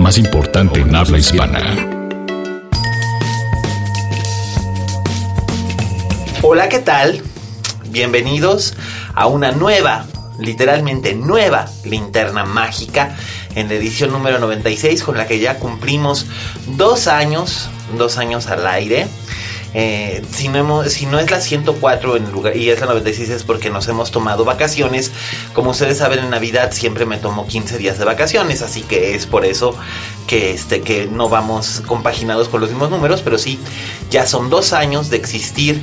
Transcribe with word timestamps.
más 0.00 0.16
importante 0.16 0.80
en 0.80 0.94
habla 0.96 1.18
hispana. 1.18 1.60
Hola, 6.42 6.68
¿qué 6.70 6.78
tal? 6.78 7.22
Bienvenidos 7.90 8.74
a 9.14 9.26
una 9.26 9.52
nueva, 9.52 10.06
literalmente 10.38 11.14
nueva 11.14 11.68
linterna 11.84 12.46
mágica 12.46 13.14
en 13.54 13.68
la 13.68 13.74
edición 13.74 14.10
número 14.10 14.38
96 14.38 15.02
con 15.02 15.18
la 15.18 15.26
que 15.26 15.38
ya 15.38 15.58
cumplimos 15.58 16.26
dos 16.78 17.06
años, 17.06 17.68
dos 17.98 18.16
años 18.16 18.46
al 18.46 18.66
aire. 18.66 19.06
Eh, 19.72 20.22
si, 20.32 20.48
no 20.48 20.58
hemos, 20.58 20.92
si, 20.92 21.06
no 21.06 21.18
es 21.20 21.30
la 21.30 21.40
104 21.40 22.16
en 22.16 22.32
lugar 22.32 22.56
y 22.56 22.70
es 22.70 22.80
la 22.80 22.86
96 22.86 23.30
es 23.30 23.44
porque 23.44 23.70
nos 23.70 23.86
hemos 23.88 24.10
tomado 24.10 24.44
vacaciones. 24.44 25.12
Como 25.52 25.70
ustedes 25.70 25.98
saben, 25.98 26.20
en 26.20 26.30
Navidad 26.30 26.72
siempre 26.72 27.06
me 27.06 27.18
tomo 27.18 27.46
15 27.46 27.78
días 27.78 27.98
de 27.98 28.04
vacaciones, 28.04 28.62
así 28.62 28.82
que 28.82 29.14
es 29.14 29.26
por 29.26 29.44
eso 29.44 29.76
que, 30.26 30.52
este, 30.52 30.80
que 30.80 31.06
no 31.06 31.28
vamos 31.28 31.82
compaginados 31.86 32.48
con 32.48 32.60
los 32.60 32.70
mismos 32.70 32.90
números, 32.90 33.22
pero 33.22 33.38
sí, 33.38 33.60
ya 34.10 34.26
son 34.26 34.50
dos 34.50 34.72
años 34.72 35.10
de 35.10 35.16
existir 35.16 35.80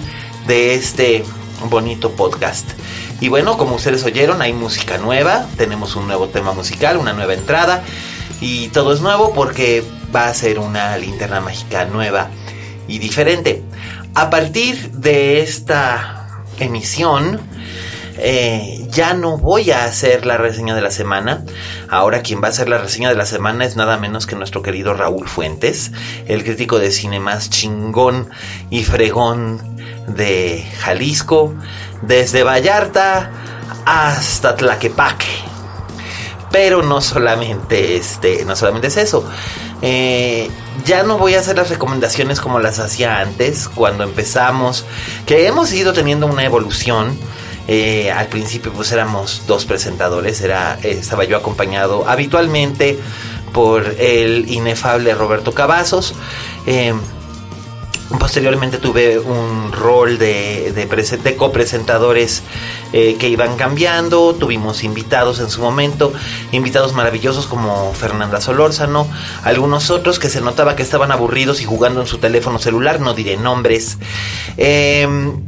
de 0.48 0.76
este 0.76 1.24
bonito 1.70 2.12
podcast. 2.12 2.70
Y 3.20 3.30
bueno, 3.30 3.58
como 3.58 3.76
ustedes 3.76 4.04
oyeron, 4.04 4.42
hay 4.42 4.54
música 4.54 4.98
nueva, 4.98 5.48
tenemos 5.58 5.96
un 5.96 6.08
nuevo 6.08 6.28
tema 6.28 6.54
musical, 6.54 6.98
una 6.98 7.14
nueva 7.14 7.34
entrada 7.34 7.84
y 8.42 8.68
todo 8.68 8.94
es 8.94 9.02
nuevo 9.02 9.34
porque 9.34 9.84
va 10.16 10.28
a 10.28 10.34
ser 10.34 10.60
una 10.60 10.98
linterna 10.98 11.42
mágica 11.42 11.86
nueva 11.86 12.30
y 12.88 13.00
diferente. 13.00 13.64
A 14.16 14.30
partir 14.30 14.92
de 14.94 15.42
esta 15.42 16.44
emisión, 16.60 17.40
eh, 18.20 18.88
ya 18.90 19.14
no 19.14 19.38
voy 19.38 19.70
a 19.72 19.86
hacer 19.86 20.26
la 20.26 20.38
reseña 20.38 20.76
de 20.76 20.82
la 20.82 20.92
semana. 20.92 21.44
Ahora 21.90 22.22
quien 22.22 22.42
va 22.42 22.48
a 22.48 22.50
hacer 22.50 22.68
la 22.68 22.80
reseña 22.80 23.10
de 23.10 23.16
la 23.16 23.26
semana 23.26 23.64
es 23.66 23.76
nada 23.76 23.98
menos 23.98 24.26
que 24.26 24.36
nuestro 24.36 24.64
querido 24.64 24.94
Raúl 24.94 25.28
Fuentes, 25.28 25.92
el 26.26 26.44
crítico 26.44 26.80
de 26.80 26.92
cine 26.92 27.20
más 27.20 27.50
chingón 27.50 28.30
y 28.70 28.84
fregón 28.84 29.78
de 30.08 30.66
Jalisco, 30.80 31.54
desde 32.02 32.44
Vallarta 32.44 33.30
hasta 33.86 34.56
Tlaquepaque. 34.56 35.28
Pero 36.52 36.82
no 36.82 37.02
solamente, 37.02 37.98
este, 37.98 38.46
no 38.46 38.56
solamente 38.56 38.88
es 38.88 38.98
eso. 38.98 39.30
Eh, 39.82 40.50
ya 40.86 41.04
no 41.04 41.18
voy 41.18 41.36
a 41.36 41.40
hacer 41.40 41.58
las 41.58 41.70
recomendaciones 41.70 42.40
como 42.40 42.60
las 42.60 42.80
hacía 42.80 43.20
antes, 43.20 43.70
cuando 43.70 44.04
empezamos, 44.04 44.86
que 45.26 45.48
hemos 45.48 45.72
ido 45.74 45.94
teniendo 45.94 46.28
una 46.28 46.44
evolución. 46.44 47.18
Eh, 47.70 48.12
al 48.12 48.28
principio 48.28 48.72
pues 48.72 48.92
éramos 48.94 49.44
dos 49.46 49.66
presentadores, 49.66 50.40
era, 50.40 50.80
estaba 50.84 51.26
yo 51.26 51.36
acompañado 51.36 52.08
habitualmente 52.08 52.98
por 53.52 53.86
el 54.00 54.50
inefable 54.50 55.14
Roberto 55.14 55.54
Cavazos. 55.54 56.14
Posteriormente 58.20 58.78
tuve 58.78 59.20
un 59.20 59.74
rol 59.74 60.18
de, 60.18 60.72
de, 60.72 61.36
copresentadores 61.36 62.42
eh, 62.94 63.18
que 63.20 63.28
iban 63.28 63.58
cambiando, 63.58 64.34
tuvimos 64.34 64.86
invitados 64.86 65.42
en 65.42 65.50
su 65.50 65.62
momento, 65.62 66.14
invitados 66.54 66.94
maravillosos 66.94 67.48
como 67.48 67.94
Fernanda 67.94 68.40
Solórzano, 68.40 69.08
algunos 69.44 69.90
otros 69.90 70.20
que 70.20 70.30
se 70.30 70.40
notaba 70.40 70.78
que 70.78 70.84
estaban 70.84 71.12
aburridos 71.12 71.60
y 71.62 71.66
jugando 71.66 72.00
en 72.00 72.08
su 72.08 72.18
teléfono 72.18 72.60
celular, 72.60 73.02
no 73.02 73.14
diré 73.14 73.36
nombres. 73.36 73.98
Em, 74.56 75.44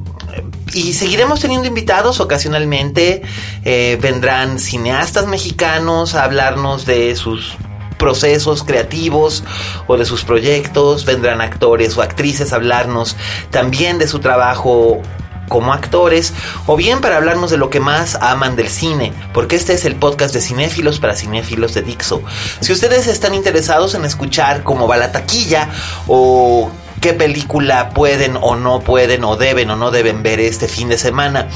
y 0.74 0.94
seguiremos 0.94 1.40
teniendo 1.40 1.68
invitados 1.68 2.20
ocasionalmente, 2.20 3.22
eh, 3.64 3.98
vendrán 4.02 4.60
cineastas 4.60 5.28
mexicanos 5.28 6.14
a 6.14 6.26
hablarnos 6.26 6.86
de 6.86 7.16
sus 7.16 7.56
procesos 8.00 8.64
creativos 8.64 9.44
o 9.86 9.98
de 9.98 10.06
sus 10.06 10.24
proyectos, 10.24 11.06
vendrán 11.06 11.42
actores 11.42 11.96
o 11.96 12.02
actrices 12.02 12.52
a 12.52 12.56
hablarnos 12.56 13.16
también 13.52 14.00
de 14.00 14.08
su 14.08 14.18
trabajo 14.18 15.04
como 15.50 15.74
actores 15.74 16.34
o 16.66 16.78
bien 16.78 17.02
para 17.02 17.18
hablarnos 17.18 17.52
de 17.52 17.58
lo 17.58 17.70
que 17.70 17.80
más 17.80 18.16
aman 18.22 18.56
del 18.56 18.70
cine, 18.70 19.12
porque 19.34 19.58
este 19.58 19.74
es 19.74 19.84
el 19.84 19.96
podcast 19.96 20.34
de 20.34 20.42
cinéfilos 20.42 21.00
para 21.00 21.16
cinéfilos 21.16 21.74
de 21.74 21.82
Dixo. 21.82 22.22
Si 22.62 22.72
ustedes 22.72 23.08
están 23.08 23.36
interesados 23.36 23.96
en 23.96 24.06
escuchar 24.06 24.64
cómo 24.64 24.88
va 24.88 24.98
la 24.98 25.12
taquilla 25.12 25.70
o 26.08 26.72
qué 27.00 27.14
película 27.14 27.90
pueden 27.90 28.38
o 28.40 28.56
no 28.56 28.82
pueden 28.82 29.24
o 29.24 29.36
deben 29.36 29.70
o 29.70 29.76
no 29.76 29.92
deben 29.92 30.24
ver 30.24 30.40
este 30.40 30.68
fin 30.68 30.90
de 30.90 30.98
semana, 30.98 31.48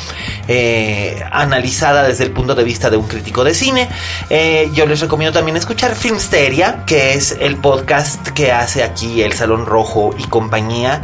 eh, 0.48 1.24
analizada 1.32 2.04
desde 2.04 2.24
el 2.24 2.32
punto 2.32 2.56
de 2.56 2.64
vista 2.64 2.90
de 2.90 2.98
un 2.98 3.08
crítico 3.08 3.44
de 3.44 3.54
cine. 3.54 3.90
Eh, 4.30 4.70
yo 4.74 4.86
les 4.86 5.00
recomiendo 5.02 5.38
también 5.38 5.58
escuchar 5.58 5.96
Filmsteria, 5.96 6.84
que 6.86 7.14
es 7.14 7.38
el 7.40 7.58
podcast 7.58 8.30
que 8.30 8.52
hace 8.52 8.84
aquí 8.84 9.22
el 9.22 9.34
Salón 9.34 9.66
Rojo 9.66 10.16
y 10.18 10.24
compañía. 10.24 11.02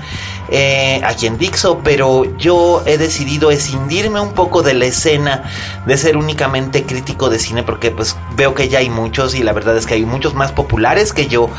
Eh, 0.52 1.00
aquí 1.04 1.28
en 1.28 1.38
Dixo, 1.38 1.82
pero 1.84 2.26
yo 2.38 2.82
he 2.88 2.98
decidido 2.98 3.52
escindirme 3.52 4.20
un 4.20 4.34
poco 4.34 4.64
de 4.64 4.74
la 4.74 4.86
escena 4.86 5.44
de 5.86 5.98
ser 5.98 6.18
únicamente 6.18 6.86
crítico 6.86 7.30
de 7.30 7.38
cine 7.38 7.62
porque 7.62 7.92
pues 7.92 8.16
veo 8.36 8.56
que 8.56 8.68
ya 8.68 8.80
hay 8.80 8.90
muchos 8.90 9.36
y 9.36 9.44
la 9.44 9.54
verdad 9.54 9.78
es 9.78 9.86
que 9.86 9.94
hay 9.94 10.06
muchos 10.06 10.34
más 10.34 10.52
populares 10.52 11.14
que 11.14 11.28
yo 11.28 11.50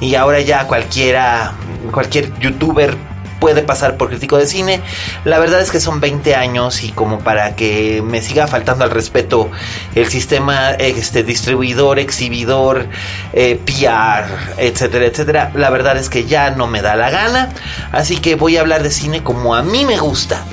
y 0.00 0.14
ahora 0.14 0.40
ya 0.40 0.66
cualquiera, 0.66 1.52
cualquier 1.92 2.38
youtuber 2.38 2.96
puede 3.38 3.62
pasar 3.62 3.96
por 3.96 4.08
crítico 4.08 4.36
de 4.36 4.46
cine. 4.46 4.80
La 5.24 5.38
verdad 5.38 5.60
es 5.60 5.70
que 5.70 5.80
son 5.80 6.00
20 6.00 6.34
años 6.34 6.82
y 6.82 6.90
como 6.90 7.20
para 7.20 7.56
que 7.56 8.02
me 8.02 8.22
siga 8.22 8.46
faltando 8.46 8.84
al 8.84 8.90
respeto 8.90 9.50
el 9.94 10.08
sistema 10.08 10.70
este 10.72 11.22
distribuidor, 11.22 11.98
exhibidor, 11.98 12.86
eh, 13.32 13.60
PR, 13.64 14.28
etcétera, 14.58 15.06
etcétera, 15.06 15.52
la 15.54 15.70
verdad 15.70 15.96
es 15.96 16.08
que 16.08 16.24
ya 16.26 16.50
no 16.50 16.66
me 16.66 16.82
da 16.82 16.96
la 16.96 17.10
gana. 17.10 17.50
Así 17.92 18.18
que 18.18 18.34
voy 18.34 18.56
a 18.56 18.60
hablar 18.60 18.82
de 18.82 18.90
cine 18.90 19.22
como 19.22 19.54
a 19.54 19.62
mí 19.62 19.84
me 19.84 19.98
gusta 19.98 20.44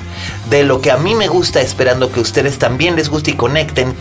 de 0.50 0.62
lo 0.62 0.80
que 0.80 0.90
a 0.90 0.96
mí 0.96 1.14
me 1.14 1.28
gusta, 1.28 1.60
esperando 1.60 2.12
que 2.12 2.20
ustedes 2.20 2.58
también 2.58 2.96
les 2.96 3.08
guste 3.08 3.32
y 3.32 3.34
conecten, 3.34 3.94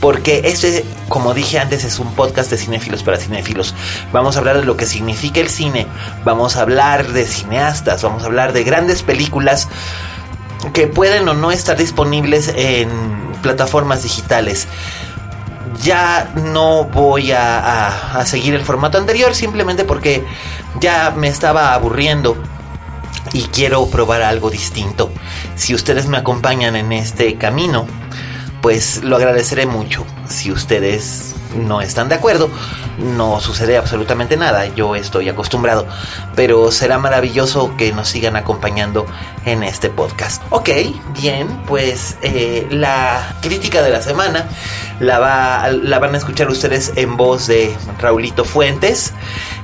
porque 0.00 0.42
este, 0.44 0.84
como 1.08 1.34
dije 1.34 1.58
antes, 1.58 1.84
es 1.84 1.98
un 1.98 2.14
podcast 2.14 2.50
de 2.50 2.58
cinéfilos 2.58 3.02
para 3.02 3.16
cinéfilos. 3.16 3.74
Vamos 4.12 4.36
a 4.36 4.40
hablar 4.40 4.58
de 4.60 4.66
lo 4.66 4.76
que 4.76 4.86
significa 4.86 5.40
el 5.40 5.48
cine, 5.48 5.86
vamos 6.24 6.56
a 6.56 6.62
hablar 6.62 7.12
de 7.12 7.26
cineastas, 7.26 8.02
vamos 8.02 8.22
a 8.22 8.26
hablar 8.26 8.52
de 8.52 8.64
grandes 8.64 9.02
películas 9.02 9.68
que 10.72 10.86
pueden 10.86 11.28
o 11.28 11.34
no 11.34 11.50
estar 11.50 11.76
disponibles 11.76 12.52
en 12.54 12.88
plataformas 13.42 14.02
digitales. 14.02 14.68
Ya 15.82 16.32
no 16.34 16.84
voy 16.84 17.32
a, 17.32 18.18
a 18.18 18.26
seguir 18.26 18.54
el 18.54 18.64
formato 18.64 18.98
anterior 18.98 19.34
simplemente 19.34 19.84
porque 19.84 20.24
ya 20.80 21.12
me 21.16 21.28
estaba 21.28 21.74
aburriendo 21.74 22.36
y 23.32 23.42
quiero 23.42 23.86
probar 23.86 24.22
algo 24.22 24.50
distinto. 24.50 25.10
Si 25.54 25.74
ustedes 25.74 26.06
me 26.06 26.18
acompañan 26.18 26.74
en 26.76 26.92
este 26.92 27.36
camino, 27.36 27.86
pues 28.60 29.04
lo 29.04 29.16
agradeceré 29.16 29.66
mucho. 29.66 30.04
Si 30.28 30.50
ustedes 30.50 31.35
no 31.56 31.80
están 31.80 32.08
de 32.08 32.14
acuerdo, 32.14 32.50
no 32.98 33.40
sucede 33.40 33.76
absolutamente 33.76 34.36
nada, 34.36 34.66
yo 34.66 34.94
estoy 34.94 35.28
acostumbrado, 35.28 35.86
pero 36.34 36.70
será 36.70 36.98
maravilloso 36.98 37.76
que 37.76 37.92
nos 37.92 38.08
sigan 38.08 38.36
acompañando 38.36 39.06
en 39.44 39.62
este 39.62 39.90
podcast. 39.90 40.42
Ok, 40.50 40.70
bien, 41.20 41.48
pues 41.66 42.16
eh, 42.22 42.66
la 42.70 43.36
crítica 43.40 43.82
de 43.82 43.90
la 43.90 44.02
semana 44.02 44.48
la, 45.00 45.18
va, 45.18 45.68
la 45.70 45.98
van 45.98 46.14
a 46.14 46.18
escuchar 46.18 46.48
ustedes 46.48 46.92
en 46.96 47.16
voz 47.16 47.46
de 47.46 47.74
Raulito 48.00 48.44
Fuentes. 48.44 49.12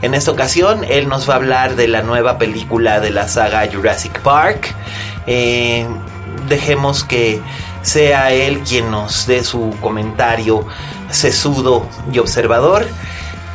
En 0.02 0.14
esta 0.14 0.30
ocasión, 0.30 0.84
él 0.84 1.08
nos 1.08 1.28
va 1.28 1.34
a 1.34 1.36
hablar 1.36 1.76
de 1.76 1.88
la 1.88 2.02
nueva 2.02 2.38
película 2.38 3.00
de 3.00 3.10
la 3.10 3.28
saga 3.28 3.68
Jurassic 3.72 4.20
Park. 4.20 4.74
Eh, 5.26 5.86
dejemos 6.48 7.04
que 7.04 7.40
sea 7.82 8.32
él 8.32 8.60
quien 8.60 8.90
nos 8.90 9.26
dé 9.26 9.42
su 9.44 9.74
comentario 9.80 10.66
sesudo 11.12 11.86
y 12.12 12.18
observador. 12.18 12.86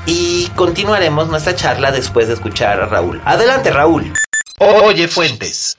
y 0.09 0.47
continuaremos 0.55 1.27
nuestra 1.27 1.53
charla 1.53 1.91
después 1.91 2.29
de 2.29 2.35
escuchar 2.35 2.79
a 2.79 2.85
Raúl. 2.85 3.21
Adelante 3.25 3.71
Raúl. 3.71 4.13
Oye 4.57 5.07
Fuentes. 5.09 5.77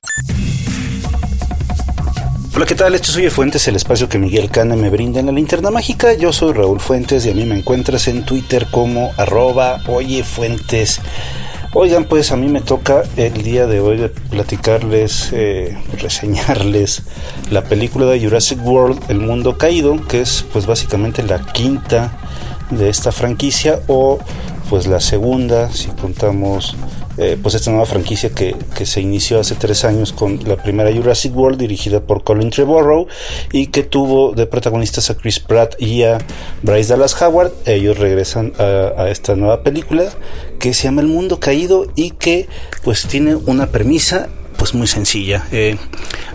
Hola, 2.54 2.66
¿qué 2.66 2.74
tal? 2.74 2.94
Esto 2.94 3.10
es 3.10 3.16
Oye 3.16 3.30
Fuentes, 3.30 3.66
el 3.68 3.76
espacio 3.76 4.08
que 4.08 4.18
Miguel 4.18 4.50
Cane 4.50 4.76
me 4.76 4.90
brinda 4.90 5.20
en 5.20 5.26
la 5.26 5.32
linterna 5.32 5.70
mágica. 5.70 6.12
Yo 6.12 6.32
soy 6.32 6.52
Raúl 6.52 6.78
Fuentes 6.80 7.24
y 7.24 7.30
a 7.30 7.34
mí 7.34 7.44
me 7.44 7.56
encuentras 7.56 8.06
en 8.08 8.26
Twitter 8.26 8.66
como 8.70 9.12
arroba 9.16 9.80
Oye 9.86 10.22
Fuentes. 10.24 11.00
Oigan, 11.74 12.06
pues 12.06 12.32
a 12.32 12.36
mí 12.36 12.48
me 12.48 12.62
toca 12.62 13.02
el 13.18 13.42
día 13.42 13.66
de 13.66 13.80
hoy 13.80 14.10
platicarles, 14.30 15.28
eh, 15.32 15.76
reseñarles 15.98 17.02
la 17.50 17.62
película 17.62 18.06
de 18.06 18.18
Jurassic 18.18 18.58
World, 18.64 19.02
El 19.10 19.20
Mundo 19.20 19.58
Caído, 19.58 20.00
que 20.08 20.22
es 20.22 20.46
pues 20.50 20.64
básicamente 20.64 21.22
la 21.22 21.40
quinta 21.40 22.16
de 22.70 22.88
esta 22.88 23.12
franquicia 23.12 23.80
o 23.86 24.18
pues 24.68 24.86
la 24.86 25.00
segunda 25.00 25.70
si 25.72 25.88
contamos 25.88 26.76
eh, 27.16 27.36
pues 27.42 27.56
esta 27.56 27.70
nueva 27.70 27.86
franquicia 27.86 28.30
que, 28.30 28.54
que, 28.76 28.86
se 28.86 29.00
inició 29.00 29.40
hace 29.40 29.56
tres 29.56 29.84
años 29.84 30.12
con 30.12 30.38
la 30.46 30.56
primera 30.56 30.94
Jurassic 30.94 31.36
World 31.36 31.58
dirigida 31.58 32.00
por 32.00 32.22
Colin 32.22 32.50
Trevorrow 32.50 33.08
y 33.50 33.68
que 33.68 33.82
tuvo 33.82 34.34
de 34.34 34.46
protagonistas 34.46 35.10
a 35.10 35.16
Chris 35.16 35.40
Pratt 35.40 35.74
y 35.80 36.04
a 36.04 36.18
Bryce 36.62 36.90
Dallas 36.90 37.20
Howard. 37.20 37.50
Ellos 37.66 37.98
regresan 37.98 38.52
a, 38.58 39.02
a 39.02 39.10
esta 39.10 39.34
nueva 39.34 39.64
película 39.64 40.04
que 40.60 40.74
se 40.74 40.84
llama 40.84 41.00
El 41.00 41.08
Mundo 41.08 41.40
Caído 41.40 41.86
y 41.96 42.12
que 42.12 42.48
pues 42.84 43.06
tiene 43.08 43.34
una 43.34 43.66
premisa 43.66 44.28
pues 44.68 44.74
muy 44.74 44.86
sencilla. 44.86 45.46
Eh, 45.50 45.78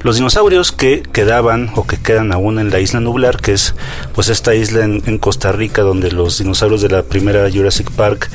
los 0.01 0.15
dinosaurios 0.15 0.71
que 0.71 1.03
quedaban 1.03 1.69
o 1.75 1.85
que 1.85 1.97
quedan 1.97 2.31
aún 2.31 2.57
en 2.57 2.71
la 2.71 2.79
isla 2.79 2.99
nublar, 2.99 3.39
que 3.39 3.53
es 3.53 3.75
pues 4.15 4.29
esta 4.29 4.55
isla 4.55 4.85
en, 4.85 5.17
Costa 5.19 5.51
Rica 5.51 5.83
donde 5.83 6.11
los 6.11 6.39
dinosaurios 6.39 6.81
de 6.81 6.89
la 6.89 7.03
primera 7.03 7.47
Jurassic 7.51 7.91
Park 7.91 8.31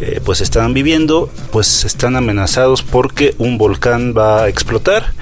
eh, 0.00 0.22
pues 0.24 0.40
estaban 0.40 0.72
viviendo, 0.72 1.30
pues 1.50 1.84
están 1.84 2.16
amenazados 2.16 2.82
porque 2.82 3.34
un 3.36 3.58
volcán 3.58 4.14
va 4.16 4.44
a 4.44 4.48
explotar 4.48 5.12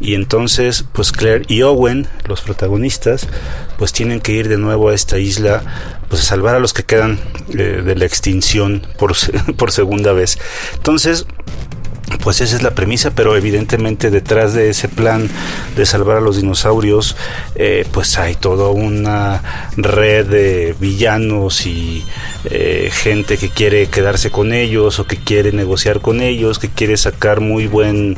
y 0.00 0.14
entonces 0.14 0.84
pues 0.92 1.12
Claire 1.12 1.44
y 1.46 1.62
Owen, 1.62 2.08
los 2.26 2.40
protagonistas, 2.40 3.28
pues 3.78 3.92
tienen 3.92 4.20
que 4.20 4.32
ir 4.32 4.48
de 4.48 4.58
nuevo 4.58 4.88
a 4.88 4.94
esta 4.94 5.20
isla 5.20 5.62
pues 6.08 6.22
a 6.22 6.24
salvar 6.24 6.56
a 6.56 6.58
los 6.58 6.72
que 6.72 6.82
quedan 6.82 7.20
eh, 7.50 7.82
de 7.84 7.94
la 7.94 8.04
extinción 8.04 8.84
por, 8.98 9.12
por 9.56 9.70
segunda 9.70 10.12
vez. 10.12 10.38
Entonces, 10.74 11.26
pues 12.26 12.40
esa 12.40 12.56
es 12.56 12.62
la 12.64 12.72
premisa, 12.72 13.12
pero 13.12 13.36
evidentemente 13.36 14.10
detrás 14.10 14.52
de 14.52 14.68
ese 14.68 14.88
plan 14.88 15.30
de 15.76 15.86
salvar 15.86 16.16
a 16.16 16.20
los 16.20 16.34
dinosaurios, 16.38 17.14
eh, 17.54 17.86
pues 17.92 18.18
hay 18.18 18.34
toda 18.34 18.70
una 18.70 19.70
red 19.76 20.26
de 20.26 20.74
villanos 20.80 21.66
y 21.66 22.04
eh, 22.46 22.90
gente 22.92 23.38
que 23.38 23.48
quiere 23.48 23.86
quedarse 23.86 24.32
con 24.32 24.52
ellos 24.52 24.98
o 24.98 25.06
que 25.06 25.18
quiere 25.18 25.52
negociar 25.52 26.00
con 26.00 26.20
ellos, 26.20 26.58
que 26.58 26.68
quiere 26.68 26.96
sacar 26.96 27.38
muy 27.38 27.68
buen 27.68 28.16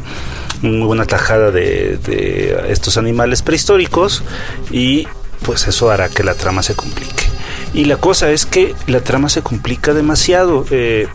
muy 0.63 0.87
buena 0.87 1.05
tajada 1.05 1.51
de, 1.51 1.99
de 1.99 2.65
estos 2.71 2.97
animales 2.97 3.43
prehistóricos 3.43 4.23
y 4.71 5.07
pues 5.43 5.69
eso 5.69 5.91
hará 5.91 6.09
que 6.09 6.25
la 6.25 6.33
trama 6.33 6.63
se 6.63 6.75
complique. 6.75 7.38
Y 7.75 7.85
la 7.85 7.97
cosa 7.97 8.31
es 8.31 8.47
que 8.47 8.75
la 8.87 9.01
trama 9.01 9.29
se 9.29 9.43
complica 9.43 9.95
demasiado. 9.95 10.65
Eh, 10.71 11.09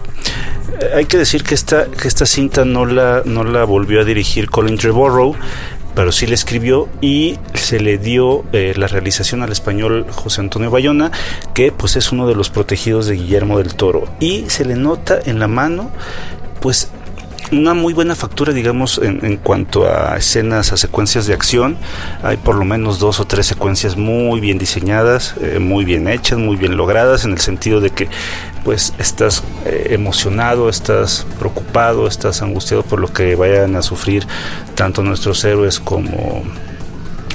hay 0.96 1.06
que 1.06 1.18
decir 1.18 1.44
que 1.44 1.56
esta, 1.56 1.86
que 1.86 2.08
esta 2.08 2.26
cinta 2.26 2.66
no 2.66 2.86
la, 2.86 3.24
no 3.26 3.44
la 3.44 3.64
volvió 3.64 4.02
a 4.02 4.04
dirigir 4.04 4.50
Colin 4.50 4.78
Trevorrow, 4.78 5.36
pero 5.96 6.12
sí 6.12 6.28
la 6.28 6.34
escribió 6.34 6.90
y 7.02 7.38
se 7.54 7.80
le 7.80 7.98
dio 7.98 8.44
eh, 8.54 8.74
la 8.76 8.88
realización 8.88 9.44
al 9.44 9.52
español 9.52 10.06
José 10.10 10.42
Antonio 10.42 10.72
Bayona, 10.72 11.12
que 11.54 11.72
pues 11.72 11.96
es 11.96 12.12
uno 12.12 12.28
de 12.28 12.36
los 12.36 12.50
protegidos 12.50 13.08
de 13.08 13.16
Guillermo 13.16 13.58
del 13.58 13.76
Toro. 13.76 14.06
Y 14.20 14.46
se 14.50 14.66
le 14.66 14.76
nota 14.76 15.20
en 15.24 15.40
la 15.40 15.48
mano, 15.48 15.92
pues 16.60 16.90
una 17.52 17.74
muy 17.74 17.94
buena 17.94 18.16
factura, 18.16 18.54
digamos, 18.54 19.00
en, 19.04 19.38
cuanto 19.38 19.88
a 19.88 20.18
escenas, 20.18 20.72
a 20.72 20.78
secuencias 20.78 21.26
de 21.28 21.34
acción. 21.34 21.78
Hay 22.24 22.38
por 22.38 22.56
lo 22.56 22.66
menos 22.66 23.00
dos 23.00 23.20
o 23.20 23.26
tres 23.26 23.48
secuencias 23.48 23.98
muy 23.98 24.40
bien 24.40 24.58
diseñadas, 24.58 25.36
eh, 25.42 25.60
muy 25.60 25.86
bien 25.86 26.08
hechas, 26.08 26.40
muy 26.40 26.56
bien 26.56 26.78
logradas, 26.78 27.26
en 27.26 27.32
el 27.32 27.40
sentido 27.40 27.82
de 27.82 27.90
que 27.90 28.10
pues 28.64 28.94
estás 28.98 29.44
eh, 29.66 29.90
emocionado, 29.92 30.70
estás 30.70 31.28
preocupado, 31.38 32.08
estás 32.08 32.42
angustiado 32.42 32.84
por 32.84 33.00
lo 33.00 33.12
que 33.12 33.36
vayan 33.36 33.76
a 33.76 33.82
sufrir 33.82 34.26
tanto 34.76 35.04
nuestros 35.04 35.44
héroes 35.44 35.80
como, 35.80 36.44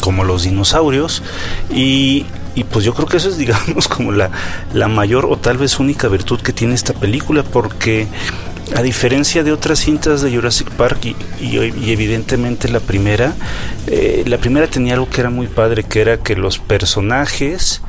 como 0.00 0.24
los 0.24 0.44
dinosaurios. 0.44 1.22
Y, 1.70 2.26
y 2.54 2.64
pues 2.64 2.84
yo 2.84 2.94
creo 2.94 3.06
que 3.06 3.18
eso 3.18 3.28
es, 3.28 3.38
digamos, 3.38 3.88
como 3.88 4.12
la, 4.12 4.30
la 4.72 4.88
mayor 4.88 5.26
o 5.26 5.36
tal 5.36 5.58
vez 5.58 5.78
única 5.78 6.08
virtud 6.08 6.40
que 6.40 6.52
tiene 6.52 6.74
esta 6.74 6.94
película, 6.94 7.42
porque 7.42 8.08
a 8.74 8.82
diferencia 8.82 9.42
de 9.42 9.52
otras 9.52 9.78
cintas 9.78 10.22
de 10.22 10.34
Jurassic 10.34 10.70
Park 10.70 11.04
y, 11.40 11.90
evidentemente 11.90 12.68
la 12.68 12.80
primera, 12.80 13.34
eh, 13.86 14.24
la 14.26 14.38
primera 14.38 14.66
tenía 14.66 14.94
algo 14.94 15.08
que 15.08 15.20
era 15.20 15.30
muy 15.30 15.46
padre, 15.46 15.84
que 15.84 16.00
era 16.00 16.18
que 16.18 16.36
los 16.36 16.58
personajes 16.58 17.82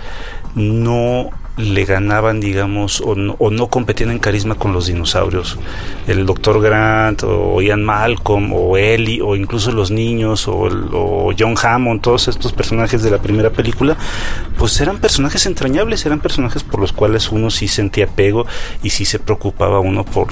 no 0.55 1.29
le 1.59 1.83
ganaban, 1.83 2.39
digamos, 2.39 3.01
o 3.01 3.15
no, 3.15 3.35
o 3.38 3.51
no, 3.51 3.67
competían 3.67 4.11
en 4.11 4.19
carisma 4.19 4.56
con 4.56 4.71
los 4.71 4.88
dinosaurios. 4.88 5.57
El 6.07 6.25
Dr. 6.25 6.61
Grant, 6.61 7.23
o 7.23 7.61
Ian 7.61 7.83
Malcolm, 7.83 8.53
o 8.53 8.77
Ellie, 8.77 9.21
o 9.21 9.35
incluso 9.35 9.71
los 9.71 9.91
niños, 9.91 10.47
o, 10.47 10.57
o, 10.57 11.33
John 11.38 11.56
Hammond, 11.61 12.01
todos 12.01 12.29
estos 12.29 12.53
personajes 12.53 13.03
de 13.03 13.11
la 13.11 13.17
primera 13.21 13.50
película, 13.50 13.97
pues 14.57 14.79
eran 14.79 15.00
personajes 15.00 15.45
entrañables, 15.45 16.06
eran 16.06 16.21
personajes 16.21 16.63
por 16.63 16.79
los 16.79 16.94
cuales 16.94 17.29
uno 17.29 17.50
sí 17.51 17.67
sentía 17.67 18.06
apego 18.06 18.45
y 18.81 18.91
sí 18.91 19.03
se 19.03 19.19
preocupaba 19.19 19.81
uno 19.81 20.06
por, 20.06 20.29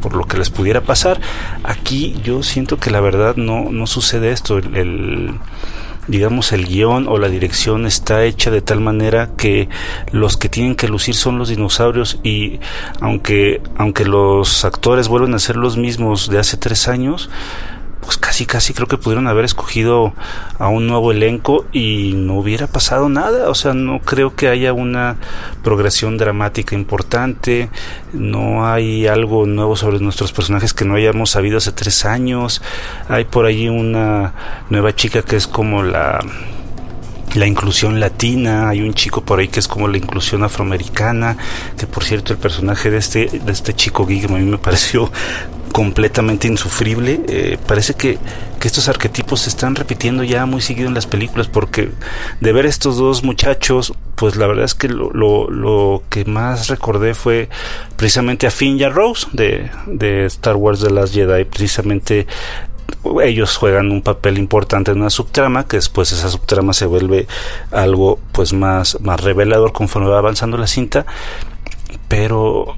por 0.00 0.14
lo 0.14 0.24
que 0.26 0.38
les 0.38 0.48
pudiera 0.48 0.80
pasar. 0.80 1.20
Aquí 1.62 2.16
yo 2.24 2.42
siento 2.42 2.78
que 2.78 2.90
la 2.90 3.00
verdad 3.00 3.36
no, 3.36 3.70
no 3.70 3.86
sucede 3.86 4.32
esto. 4.32 4.56
el, 4.56 4.74
el 4.74 5.34
digamos 6.10 6.52
el 6.52 6.66
guion 6.66 7.06
o 7.08 7.18
la 7.18 7.28
dirección 7.28 7.86
está 7.86 8.24
hecha 8.24 8.50
de 8.50 8.60
tal 8.60 8.80
manera 8.80 9.30
que 9.36 9.68
los 10.10 10.36
que 10.36 10.48
tienen 10.48 10.74
que 10.74 10.88
lucir 10.88 11.14
son 11.14 11.38
los 11.38 11.48
dinosaurios 11.48 12.18
y 12.22 12.60
aunque 13.00 13.62
aunque 13.76 14.04
los 14.04 14.64
actores 14.64 15.08
vuelven 15.08 15.34
a 15.34 15.38
ser 15.38 15.56
los 15.56 15.76
mismos 15.76 16.28
de 16.28 16.38
hace 16.38 16.56
tres 16.56 16.88
años 16.88 17.30
pues 18.00 18.16
casi 18.16 18.46
casi 18.46 18.72
creo 18.72 18.88
que 18.88 18.96
pudieron 18.96 19.26
haber 19.26 19.44
escogido 19.44 20.14
a 20.58 20.68
un 20.68 20.86
nuevo 20.86 21.12
elenco 21.12 21.66
y 21.72 22.12
no 22.14 22.34
hubiera 22.38 22.66
pasado 22.66 23.08
nada, 23.08 23.48
o 23.48 23.54
sea, 23.54 23.74
no 23.74 24.00
creo 24.00 24.34
que 24.34 24.48
haya 24.48 24.72
una 24.72 25.16
progresión 25.62 26.16
dramática 26.16 26.74
importante, 26.74 27.70
no 28.12 28.66
hay 28.66 29.06
algo 29.06 29.46
nuevo 29.46 29.76
sobre 29.76 30.00
nuestros 30.00 30.32
personajes 30.32 30.72
que 30.72 30.84
no 30.84 30.94
hayamos 30.94 31.30
sabido 31.30 31.58
hace 31.58 31.72
tres 31.72 32.04
años, 32.04 32.62
hay 33.08 33.24
por 33.24 33.46
allí 33.46 33.68
una 33.68 34.32
nueva 34.70 34.94
chica 34.94 35.22
que 35.22 35.36
es 35.36 35.46
como 35.46 35.82
la 35.82 36.20
la 37.34 37.46
inclusión 37.46 38.00
latina, 38.00 38.68
hay 38.68 38.82
un 38.82 38.94
chico 38.94 39.22
por 39.22 39.38
ahí 39.38 39.48
que 39.48 39.60
es 39.60 39.68
como 39.68 39.88
la 39.88 39.98
inclusión 39.98 40.42
afroamericana, 40.42 41.36
que 41.78 41.86
por 41.86 42.04
cierto 42.04 42.32
el 42.32 42.38
personaje 42.38 42.90
de 42.90 42.98
este, 42.98 43.26
de 43.26 43.52
este 43.52 43.74
chico 43.74 44.06
gay 44.06 44.24
a 44.24 44.28
mí 44.28 44.44
me 44.44 44.58
pareció 44.58 45.10
completamente 45.72 46.48
insufrible. 46.48 47.20
Eh, 47.28 47.58
parece 47.66 47.94
que, 47.94 48.18
que, 48.58 48.68
estos 48.68 48.88
arquetipos 48.88 49.40
se 49.40 49.50
están 49.50 49.74
repitiendo 49.74 50.24
ya 50.24 50.46
muy 50.46 50.60
seguido 50.60 50.88
en 50.88 50.94
las 50.94 51.06
películas 51.06 51.48
porque 51.48 51.90
de 52.40 52.52
ver 52.52 52.66
estos 52.66 52.96
dos 52.96 53.22
muchachos, 53.22 53.94
pues 54.16 54.36
la 54.36 54.46
verdad 54.46 54.64
es 54.64 54.74
que 54.74 54.88
lo, 54.88 55.10
lo, 55.12 55.48
lo 55.50 56.02
que 56.08 56.24
más 56.24 56.68
recordé 56.68 57.14
fue 57.14 57.48
precisamente 57.96 58.46
a 58.46 58.50
Finn 58.50 58.78
y 58.78 58.82
a 58.82 58.88
Rose 58.88 59.28
de, 59.32 59.70
de 59.86 60.26
Star 60.26 60.56
Wars 60.56 60.80
The 60.80 60.90
Last 60.90 61.14
Jedi, 61.14 61.44
precisamente 61.44 62.26
ellos 63.22 63.56
juegan 63.56 63.90
un 63.90 64.02
papel 64.02 64.38
importante 64.38 64.90
en 64.90 65.00
una 65.00 65.10
subtrama 65.10 65.66
que 65.66 65.76
después 65.76 66.12
esa 66.12 66.28
subtrama 66.28 66.72
se 66.72 66.86
vuelve 66.86 67.26
algo 67.70 68.18
pues 68.32 68.52
más 68.52 69.00
más 69.00 69.20
revelador 69.20 69.72
conforme 69.72 70.08
va 70.08 70.18
avanzando 70.18 70.56
la 70.56 70.66
cinta. 70.66 71.06
Pero 72.08 72.76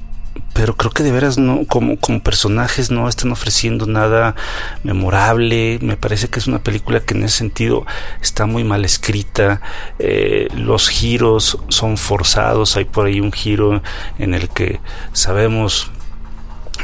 pero 0.53 0.77
creo 0.77 0.91
que 0.91 1.03
de 1.03 1.13
veras 1.13 1.39
no 1.39 1.65
como 1.67 1.97
como 1.99 2.23
personajes 2.23 2.91
no 2.91 3.09
están 3.09 3.33
ofreciendo 3.33 3.87
nada 3.87 4.35
memorable. 4.83 5.79
Me 5.81 5.97
parece 5.97 6.29
que 6.29 6.39
es 6.39 6.47
una 6.47 6.63
película 6.63 7.01
que 7.01 7.15
en 7.15 7.25
ese 7.25 7.39
sentido 7.39 7.87
está 8.21 8.47
muy 8.47 8.65
mal 8.65 8.85
escrita. 8.85 9.61
Eh, 9.99 10.49
los 10.55 10.89
giros 10.89 11.59
son 11.69 11.97
forzados. 11.97 12.77
Hay 12.77 12.85
por 12.85 13.07
ahí 13.07 13.21
un 13.21 13.33
giro 13.33 13.83
en 14.19 14.35
el 14.35 14.49
que 14.49 14.81
sabemos 15.13 15.91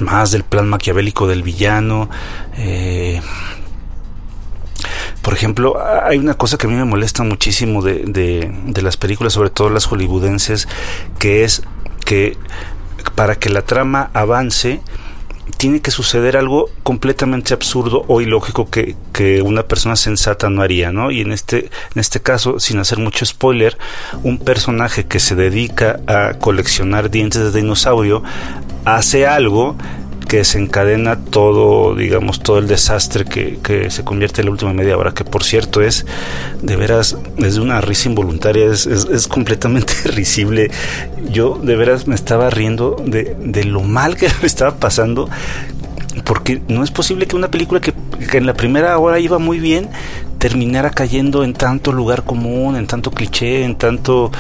más 0.01 0.31
del 0.31 0.45
plan 0.45 0.69
maquiavélico 0.69 1.27
del 1.27 1.43
villano 1.43 2.09
eh, 2.57 3.21
por 5.23 5.35
ejemplo, 5.35 5.77
hay 6.05 6.17
una 6.17 6.35
cosa 6.35 6.57
que 6.57 6.67
a 6.67 6.71
mí 6.71 6.77
me 6.77 6.85
molesta 6.85 7.23
muchísimo 7.23 7.83
de, 7.83 8.05
de, 8.07 8.51
de 8.65 8.83
las 8.83 8.97
películas, 8.97 9.35
sobre 9.35 9.51
todo 9.51 9.69
las 9.69 9.87
hollywoodenses, 9.87 10.69
que 11.19 11.45
es 11.45 11.63
que 12.07 12.39
para 13.15 13.37
que 13.37 13.51
la 13.51 13.63
trama 13.63 14.11
avance, 14.15 14.81
tiene 15.57 15.81
que 15.81 15.91
suceder 15.91 16.37
algo 16.37 16.71
completamente 16.83 17.55
absurdo 17.55 18.05
o 18.07 18.21
ilógico 18.21 18.71
que, 18.71 18.97
que, 19.13 19.43
una 19.43 19.65
persona 19.65 19.97
sensata 19.97 20.51
no 20.51 20.63
haría, 20.63 20.93
¿no? 20.93 21.11
Y 21.11 21.23
en 21.23 21.33
este, 21.33 21.71
en 21.95 22.01
este 22.01 22.21
caso, 22.21 22.61
sin 22.61 22.79
hacer 22.79 22.99
mucho 22.99 23.25
spoiler, 23.25 23.79
un 24.23 24.39
personaje 24.39 25.07
que 25.07 25.21
se 25.21 25.35
dedica 25.35 26.01
a 26.07 26.35
coleccionar 26.35 27.11
dientes 27.11 27.43
de 27.43 27.61
dinosaurio 27.61 28.23
hace 28.85 29.27
algo 29.27 29.77
que 30.29 30.39
desencadena 30.39 31.17
todo, 31.17 31.95
digamos, 31.95 32.41
todo 32.41 32.59
el 32.59 32.69
desastre 32.69 33.25
que, 33.25 33.59
que, 33.63 33.91
se 33.91 34.05
convierte 34.05 34.43
en 34.43 34.47
la 34.47 34.53
última 34.53 34.75
media 34.75 34.97
hora, 34.97 35.13
que 35.15 35.25
por 35.25 35.43
cierto 35.43 35.81
es, 35.81 36.05
de 36.61 36.77
veras, 36.77 37.17
es 37.39 37.55
de 37.55 37.61
una 37.63 37.81
risa 37.81 38.11
involuntaria, 38.11 38.67
es, 38.67 38.87
es, 38.87 39.07
es 39.07 39.27
completamente 39.27 39.95
risible. 40.05 40.71
Yo 41.31 41.59
de 41.63 41.77
veras 41.77 42.07
me 42.07 42.15
estaba 42.15 42.51
riendo 42.51 43.03
de, 43.05 43.37
de, 43.41 43.65
lo 43.65 43.81
mal 43.81 44.17
que 44.17 44.29
me 44.43 44.47
estaba 44.47 44.77
pasando, 44.77 45.31
porque 46.25 46.61
no 46.69 46.85
es 46.85 46.91
posible 46.91 47.27
que 47.27 47.35
una 47.35 47.51
película 47.51 47.81
que, 47.81 47.95
que 48.31 48.37
en 48.37 48.45
la 48.45 48.55
primera 48.55 48.99
hora 48.99 49.19
iba 49.19 49.39
muy 49.39 49.59
bien, 49.59 49.89
terminara 50.39 50.91
cayendo 50.91 51.45
en 51.45 51.53
tanto 51.53 51.93
lugar 51.93 52.25
común, 52.25 52.77
en 52.77 52.87
tanto 52.87 53.11
cliché, 53.11 53.65
en 53.65 53.77
tanto 53.77 54.31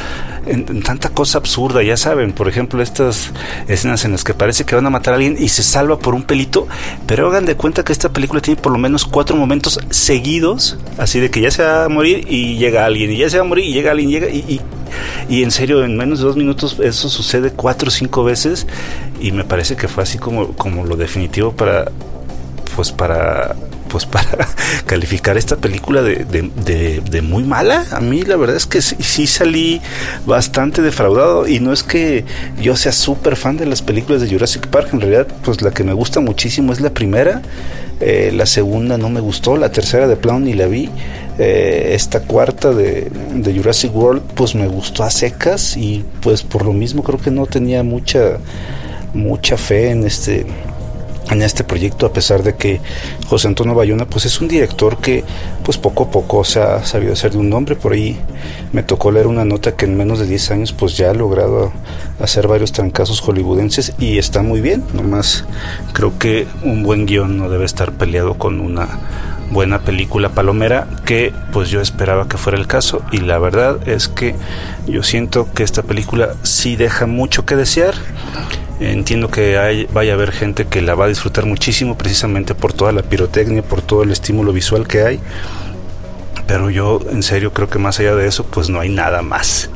en, 0.46 0.64
en, 0.68 0.82
tanta 0.82 1.10
cosa 1.10 1.38
absurda, 1.38 1.82
ya 1.82 1.96
saben, 1.96 2.32
por 2.32 2.48
ejemplo, 2.48 2.82
estas 2.82 3.32
escenas 3.66 4.04
en 4.04 4.12
las 4.12 4.24
que 4.24 4.34
parece 4.34 4.64
que 4.64 4.74
van 4.74 4.86
a 4.86 4.90
matar 4.90 5.14
a 5.14 5.16
alguien 5.16 5.36
y 5.38 5.48
se 5.48 5.62
salva 5.62 5.98
por 5.98 6.14
un 6.14 6.22
pelito, 6.22 6.66
pero 7.06 7.28
hagan 7.28 7.44
de 7.44 7.56
cuenta 7.56 7.84
que 7.84 7.92
esta 7.92 8.10
película 8.10 8.40
tiene 8.40 8.60
por 8.60 8.72
lo 8.72 8.78
menos 8.78 9.04
cuatro 9.04 9.36
momentos 9.36 9.80
seguidos, 9.90 10.78
así 10.96 11.20
de 11.20 11.30
que 11.30 11.40
ya 11.40 11.50
se 11.50 11.62
va 11.62 11.84
a 11.84 11.88
morir 11.88 12.26
y 12.28 12.56
llega 12.56 12.86
alguien, 12.86 13.10
y 13.10 13.18
ya 13.18 13.28
se 13.28 13.38
va 13.38 13.44
a 13.44 13.48
morir 13.48 13.64
y 13.66 13.72
llega 13.72 13.90
alguien, 13.90 14.08
y 14.08 14.12
llega 14.12 14.28
y, 14.30 14.38
y 14.38 14.60
y 15.28 15.42
en 15.42 15.50
serio, 15.50 15.84
en 15.84 15.96
menos 15.96 16.20
de 16.20 16.24
dos 16.24 16.36
minutos 16.36 16.78
eso 16.80 17.08
sucede 17.08 17.50
cuatro 17.50 17.88
o 17.88 17.90
cinco 17.90 18.24
veces 18.24 18.66
y 19.20 19.32
me 19.32 19.44
parece 19.44 19.76
que 19.76 19.88
fue 19.88 20.02
así 20.02 20.18
como, 20.18 20.48
como 20.52 20.86
lo 20.86 20.96
definitivo 20.96 21.52
para, 21.52 21.90
pues 22.74 22.92
para 22.92 23.54
pues 23.88 24.06
para 24.06 24.48
calificar 24.86 25.36
esta 25.36 25.56
película 25.56 26.02
de, 26.02 26.24
de, 26.24 27.22
muy 27.22 27.42
mala. 27.42 27.84
A 27.90 28.00
mí 28.00 28.22
la 28.22 28.36
verdad 28.36 28.56
es 28.56 28.66
que 28.66 28.82
sí, 28.82 28.96
sí 29.00 29.26
salí 29.26 29.80
bastante 30.26 30.82
defraudado. 30.82 31.48
Y 31.48 31.60
no 31.60 31.72
es 31.72 31.82
que 31.82 32.24
yo 32.60 32.76
sea 32.76 32.92
súper 32.92 33.36
fan 33.36 33.56
de 33.56 33.66
las 33.66 33.82
películas 33.82 34.20
de 34.20 34.28
Jurassic 34.28 34.66
Park, 34.68 34.90
en 34.92 35.00
realidad 35.00 35.26
pues 35.42 35.62
la 35.62 35.70
que 35.70 35.84
me 35.84 35.92
gusta 35.92 36.20
muchísimo 36.20 36.72
es 36.72 36.80
la 36.80 36.90
primera, 36.90 37.42
eh, 38.00 38.30
la 38.32 38.46
segunda 38.46 38.96
no 38.96 39.08
me 39.08 39.20
gustó, 39.20 39.56
la 39.56 39.72
tercera 39.72 40.06
de 40.06 40.16
plano 40.16 40.40
ni 40.40 40.54
la 40.54 40.66
vi. 40.66 40.90
Eh, 41.40 41.92
esta 41.94 42.20
cuarta 42.20 42.72
de, 42.72 43.10
de, 43.34 43.54
Jurassic 43.54 43.94
World 43.94 44.22
pues 44.34 44.54
me 44.54 44.66
gustó 44.66 45.04
a 45.04 45.10
secas. 45.10 45.76
Y 45.76 46.04
pues 46.20 46.42
por 46.42 46.64
lo 46.64 46.72
mismo 46.72 47.02
creo 47.02 47.18
que 47.18 47.30
no 47.30 47.46
tenía 47.46 47.82
mucha 47.82 48.38
mucha 49.14 49.56
fe 49.56 49.90
en 49.90 50.04
este 50.04 50.46
en 51.30 51.42
este 51.42 51.64
proyecto 51.64 52.06
a 52.06 52.12
pesar 52.12 52.42
de 52.42 52.56
que 52.56 52.80
José 53.26 53.48
Antonio 53.48 53.74
Bayona 53.74 54.06
pues 54.06 54.24
es 54.26 54.40
un 54.40 54.48
director 54.48 54.98
que 54.98 55.24
pues 55.62 55.76
poco 55.76 56.04
a 56.04 56.10
poco 56.10 56.44
se 56.44 56.60
ha 56.60 56.84
sabido 56.84 57.12
hacer 57.12 57.32
de 57.32 57.38
un 57.38 57.50
nombre 57.50 57.76
por 57.76 57.92
ahí 57.92 58.18
me 58.72 58.82
tocó 58.82 59.10
leer 59.10 59.26
una 59.26 59.44
nota 59.44 59.76
que 59.76 59.84
en 59.84 59.96
menos 59.96 60.18
de 60.18 60.26
10 60.26 60.50
años 60.50 60.72
pues 60.72 60.96
ya 60.96 61.10
ha 61.10 61.14
logrado 61.14 61.72
hacer 62.20 62.48
varios 62.48 62.72
trancazos 62.72 63.20
hollywoodenses 63.20 63.94
y 63.98 64.18
está 64.18 64.42
muy 64.42 64.60
bien. 64.60 64.84
Nomás 64.92 65.44
creo 65.92 66.18
que 66.18 66.46
un 66.62 66.82
buen 66.82 67.06
guion 67.06 67.38
no 67.38 67.48
debe 67.48 67.64
estar 67.64 67.92
peleado 67.92 68.34
con 68.34 68.60
una 68.60 68.88
buena 69.50 69.78
película 69.80 70.28
palomera 70.28 70.86
que 71.06 71.32
pues 71.52 71.70
yo 71.70 71.80
esperaba 71.80 72.28
que 72.28 72.36
fuera 72.36 72.58
el 72.58 72.66
caso. 72.66 73.02
Y 73.12 73.18
la 73.18 73.38
verdad 73.38 73.88
es 73.88 74.08
que 74.08 74.34
yo 74.86 75.02
siento 75.02 75.48
que 75.52 75.62
esta 75.62 75.82
película 75.82 76.34
sí 76.42 76.76
deja 76.76 77.06
mucho 77.06 77.44
que 77.44 77.56
desear 77.56 77.94
entiendo 78.80 79.30
que 79.30 79.58
hay, 79.58 79.86
vaya 79.92 80.12
a 80.12 80.14
haber 80.14 80.32
gente 80.32 80.66
que 80.66 80.82
la 80.82 80.94
va 80.94 81.06
a 81.06 81.08
disfrutar 81.08 81.46
muchísimo 81.46 81.98
precisamente 81.98 82.54
por 82.54 82.72
toda 82.72 82.92
la 82.92 83.02
pirotecnia 83.02 83.62
por 83.62 83.82
todo 83.82 84.02
el 84.02 84.10
estímulo 84.10 84.52
visual 84.52 84.86
que 84.86 85.02
hay 85.02 85.20
pero 86.46 86.70
yo 86.70 87.00
en 87.10 87.22
serio 87.22 87.52
creo 87.52 87.68
que 87.68 87.78
más 87.78 87.98
allá 88.00 88.14
de 88.14 88.26
eso 88.26 88.44
pues 88.44 88.70
no 88.70 88.80
hay 88.80 88.88
nada 88.88 89.22
más 89.22 89.70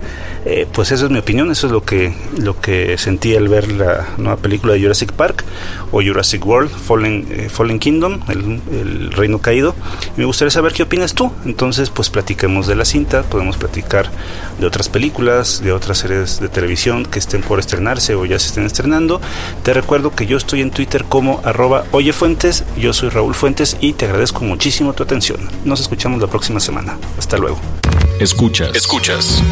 eh, 0.45 0.67
pues 0.73 0.91
esa 0.91 1.05
es 1.05 1.11
mi 1.11 1.19
opinión, 1.19 1.51
eso 1.51 1.67
es 1.69 1.73
lo 1.73 1.85
que, 1.85 2.13
lo 2.37 2.61
que 2.61 2.99
sentí 2.99 3.37
al 3.37 3.49
ver 3.49 3.71
la 3.71 4.09
nueva 4.17 4.37
película 4.37 4.73
de 4.73 4.81
Jurassic 4.81 5.13
Park 5.13 5.45
o 5.93 6.03
Jurassic 6.03 6.45
World, 6.45 6.71
Fallen, 6.71 7.27
eh, 7.31 7.49
Fallen 7.49 7.79
Kingdom, 7.79 8.21
el, 8.29 8.61
el, 8.73 9.13
Reino 9.13 9.39
Caído. 9.39 9.75
Y 10.17 10.21
me 10.21 10.27
gustaría 10.27 10.51
saber 10.51 10.73
qué 10.73 10.83
opinas 10.83 11.15
tú. 11.15 11.31
Entonces, 11.45 11.91
pues 11.91 12.11
platiquemos 12.11 12.67
de 12.67 12.75
la 12.75 12.85
cinta, 12.85 13.23
podemos 13.23 13.57
platicar 13.57 14.11
de 14.59 14.67
otras 14.67 14.89
películas, 14.89 15.63
de 15.63 15.73
otras 15.73 15.99
series 15.99 16.41
de 16.41 16.49
televisión 16.49 17.05
que 17.05 17.19
estén 17.19 17.43
por 17.43 17.61
estrenarse 17.61 18.15
o 18.15 18.25
ya 18.25 18.39
se 18.39 18.49
estén 18.49 18.65
estrenando. 18.65 19.21
Te 19.63 19.73
recuerdo 19.75 20.15
que 20.15 20.27
yo 20.27 20.37
estoy 20.37 20.61
en 20.61 20.71
Twitter 20.71 21.05
como 21.05 21.41
arroba 21.45 21.85
oyefuentes, 21.93 22.65
yo 22.77 22.93
soy 22.93 23.11
Raúl 23.11 23.35
Fuentes 23.35 23.77
y 23.81 23.93
te 23.93 24.07
agradezco 24.07 24.45
muchísimo 24.45 24.93
tu 24.93 25.03
atención. 25.03 25.39
Nos 25.65 25.81
escuchamos 25.81 26.21
la 26.21 26.27
próxima 26.27 26.61
semana. 26.61 26.99
Hasta 27.19 27.39
luego. 27.39 27.61
Escuchas. 28.19 28.75
Escuchas. 28.75 29.43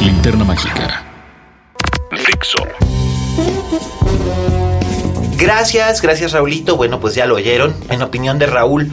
Linterna 0.00 0.44
Mágica. 0.44 1.04
Dixo. 2.10 2.58
Gracias, 5.36 6.02
gracias 6.02 6.32
Raulito. 6.32 6.76
Bueno, 6.76 7.00
pues 7.00 7.14
ya 7.14 7.26
lo 7.26 7.36
oyeron. 7.36 7.74
En 7.90 8.02
opinión 8.02 8.38
de 8.38 8.46
Raúl, 8.46 8.90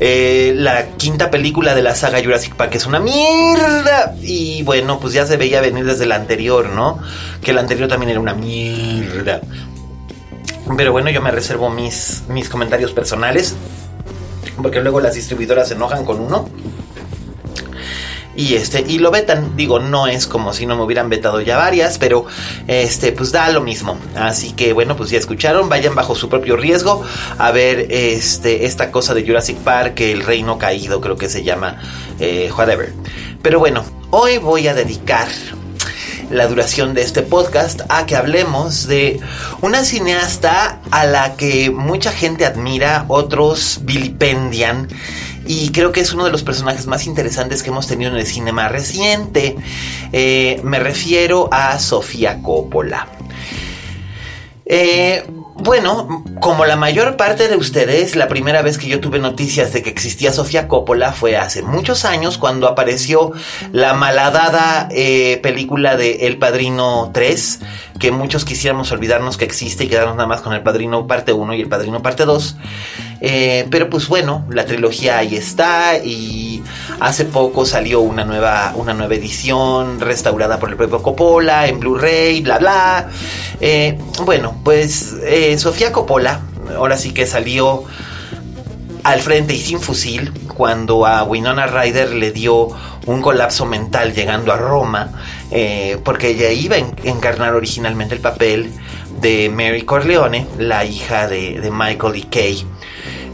eh, 0.00 0.52
la 0.56 0.88
quinta 0.96 1.30
película 1.30 1.74
de 1.74 1.82
la 1.82 1.94
saga 1.94 2.22
Jurassic 2.22 2.54
Park 2.54 2.74
es 2.74 2.86
una 2.86 3.00
mierda. 3.00 4.14
Y 4.22 4.62
bueno, 4.62 4.98
pues 5.00 5.12
ya 5.12 5.26
se 5.26 5.36
veía 5.36 5.60
venir 5.60 5.84
desde 5.84 6.06
la 6.06 6.16
anterior, 6.16 6.68
¿no? 6.70 6.98
Que 7.42 7.52
la 7.52 7.60
anterior 7.60 7.88
también 7.88 8.10
era 8.10 8.20
una 8.20 8.34
mierda. 8.34 9.40
Pero 10.76 10.92
bueno, 10.92 11.10
yo 11.10 11.22
me 11.22 11.30
reservo 11.30 11.70
mis, 11.70 12.24
mis 12.28 12.48
comentarios 12.48 12.92
personales. 12.92 13.54
Porque 14.62 14.80
luego 14.80 15.00
las 15.00 15.14
distribuidoras 15.14 15.68
se 15.68 15.74
enojan 15.74 16.04
con 16.04 16.20
uno 16.20 16.48
y 18.36 18.54
este 18.54 18.84
y 18.86 18.98
lo 18.98 19.10
vetan. 19.10 19.56
Digo 19.56 19.78
no 19.78 20.06
es 20.06 20.26
como 20.26 20.52
si 20.52 20.66
no 20.66 20.76
me 20.76 20.82
hubieran 20.82 21.08
vetado 21.08 21.40
ya 21.40 21.56
varias 21.56 21.98
pero 21.98 22.26
este 22.66 23.12
pues 23.12 23.32
da 23.32 23.50
lo 23.50 23.60
mismo. 23.60 23.98
Así 24.14 24.52
que 24.52 24.72
bueno 24.72 24.96
pues 24.96 25.10
ya 25.10 25.18
escucharon 25.18 25.68
vayan 25.68 25.94
bajo 25.94 26.14
su 26.14 26.28
propio 26.28 26.56
riesgo 26.56 27.04
a 27.38 27.50
ver 27.50 27.86
este 27.90 28.66
esta 28.66 28.90
cosa 28.90 29.14
de 29.14 29.26
Jurassic 29.26 29.56
Park 29.58 30.00
el 30.00 30.22
reino 30.22 30.58
caído 30.58 31.00
creo 31.00 31.16
que 31.16 31.28
se 31.28 31.42
llama 31.42 31.80
eh, 32.18 32.50
whatever. 32.56 32.92
Pero 33.42 33.58
bueno 33.58 33.84
hoy 34.10 34.38
voy 34.38 34.68
a 34.68 34.74
dedicar 34.74 35.28
la 36.30 36.46
duración 36.48 36.94
de 36.94 37.02
este 37.02 37.22
podcast 37.22 37.82
a 37.88 38.06
que 38.06 38.16
hablemos 38.16 38.86
de 38.86 39.20
una 39.60 39.84
cineasta 39.84 40.80
a 40.90 41.06
la 41.06 41.36
que 41.36 41.70
mucha 41.70 42.10
gente 42.10 42.44
admira, 42.44 43.04
otros 43.08 43.80
vilipendian 43.82 44.88
y 45.46 45.70
creo 45.70 45.92
que 45.92 46.00
es 46.00 46.12
uno 46.12 46.24
de 46.24 46.30
los 46.30 46.42
personajes 46.42 46.86
más 46.86 47.06
interesantes 47.06 47.62
que 47.62 47.70
hemos 47.70 47.86
tenido 47.86 48.10
en 48.10 48.16
el 48.16 48.26
cine 48.26 48.52
más 48.52 48.70
reciente. 48.70 49.56
Eh, 50.12 50.60
me 50.64 50.78
refiero 50.78 51.48
a 51.52 51.78
Sofía 51.78 52.42
Coppola. 52.42 53.08
Eh, 54.64 55.24
bueno, 55.58 56.22
como 56.40 56.66
la 56.66 56.76
mayor 56.76 57.16
parte 57.16 57.48
de 57.48 57.56
ustedes, 57.56 58.14
la 58.14 58.28
primera 58.28 58.60
vez 58.60 58.76
que 58.76 58.88
yo 58.88 59.00
tuve 59.00 59.18
noticias 59.18 59.72
de 59.72 59.82
que 59.82 59.88
existía 59.88 60.32
Sofía 60.32 60.68
Coppola 60.68 61.12
fue 61.12 61.36
hace 61.36 61.62
muchos 61.62 62.04
años 62.04 62.36
cuando 62.36 62.68
apareció 62.68 63.32
la 63.72 63.94
malhadada 63.94 64.88
eh, 64.90 65.38
película 65.42 65.96
de 65.96 66.26
El 66.26 66.38
Padrino 66.38 67.10
3, 67.12 67.60
que 67.98 68.12
muchos 68.12 68.44
quisiéramos 68.44 68.92
olvidarnos 68.92 69.38
que 69.38 69.46
existe 69.46 69.84
y 69.84 69.88
quedarnos 69.88 70.16
nada 70.16 70.28
más 70.28 70.42
con 70.42 70.52
El 70.52 70.62
Padrino 70.62 71.06
parte 71.06 71.32
1 71.32 71.54
y 71.54 71.62
El 71.62 71.68
Padrino 71.68 72.02
parte 72.02 72.26
2. 72.26 72.56
Eh, 73.22 73.66
pero 73.70 73.88
pues 73.88 74.08
bueno, 74.08 74.44
la 74.50 74.66
trilogía 74.66 75.18
ahí 75.18 75.36
está 75.36 75.96
y 75.96 76.62
hace 77.00 77.24
poco 77.24 77.66
salió 77.66 78.00
una 78.00 78.24
nueva, 78.24 78.72
una 78.76 78.94
nueva 78.94 79.14
edición 79.14 80.00
restaurada 80.00 80.58
por 80.58 80.70
el 80.70 80.76
propio 80.76 81.02
Coppola 81.02 81.66
en 81.66 81.80
Blu-ray, 81.80 82.40
bla 82.40 82.58
bla. 82.58 83.08
Eh, 83.60 83.98
bueno, 84.24 84.60
pues 84.64 85.16
eh, 85.22 85.58
Sofía 85.58 85.92
Coppola 85.92 86.40
ahora 86.76 86.96
sí 86.96 87.12
que 87.12 87.26
salió 87.26 87.84
al 89.04 89.20
frente 89.20 89.54
y 89.54 89.58
sin 89.58 89.80
fusil 89.80 90.32
cuando 90.56 91.06
a 91.06 91.22
Winona 91.22 91.66
Ryder 91.66 92.14
le 92.14 92.32
dio 92.32 92.68
un 93.06 93.22
colapso 93.22 93.66
mental 93.66 94.12
llegando 94.14 94.52
a 94.52 94.56
Roma, 94.56 95.12
eh, 95.50 95.98
porque 96.02 96.30
ella 96.30 96.50
iba 96.50 96.76
a 96.76 96.80
encarnar 97.04 97.54
originalmente 97.54 98.16
el 98.16 98.20
papel 98.20 98.72
de 99.20 99.48
Mary 99.48 99.82
Corleone, 99.82 100.46
la 100.58 100.84
hija 100.84 101.28
de, 101.28 101.60
de 101.60 101.70
Michael 101.70 102.16
y 102.16 102.22
Kay 102.22 102.66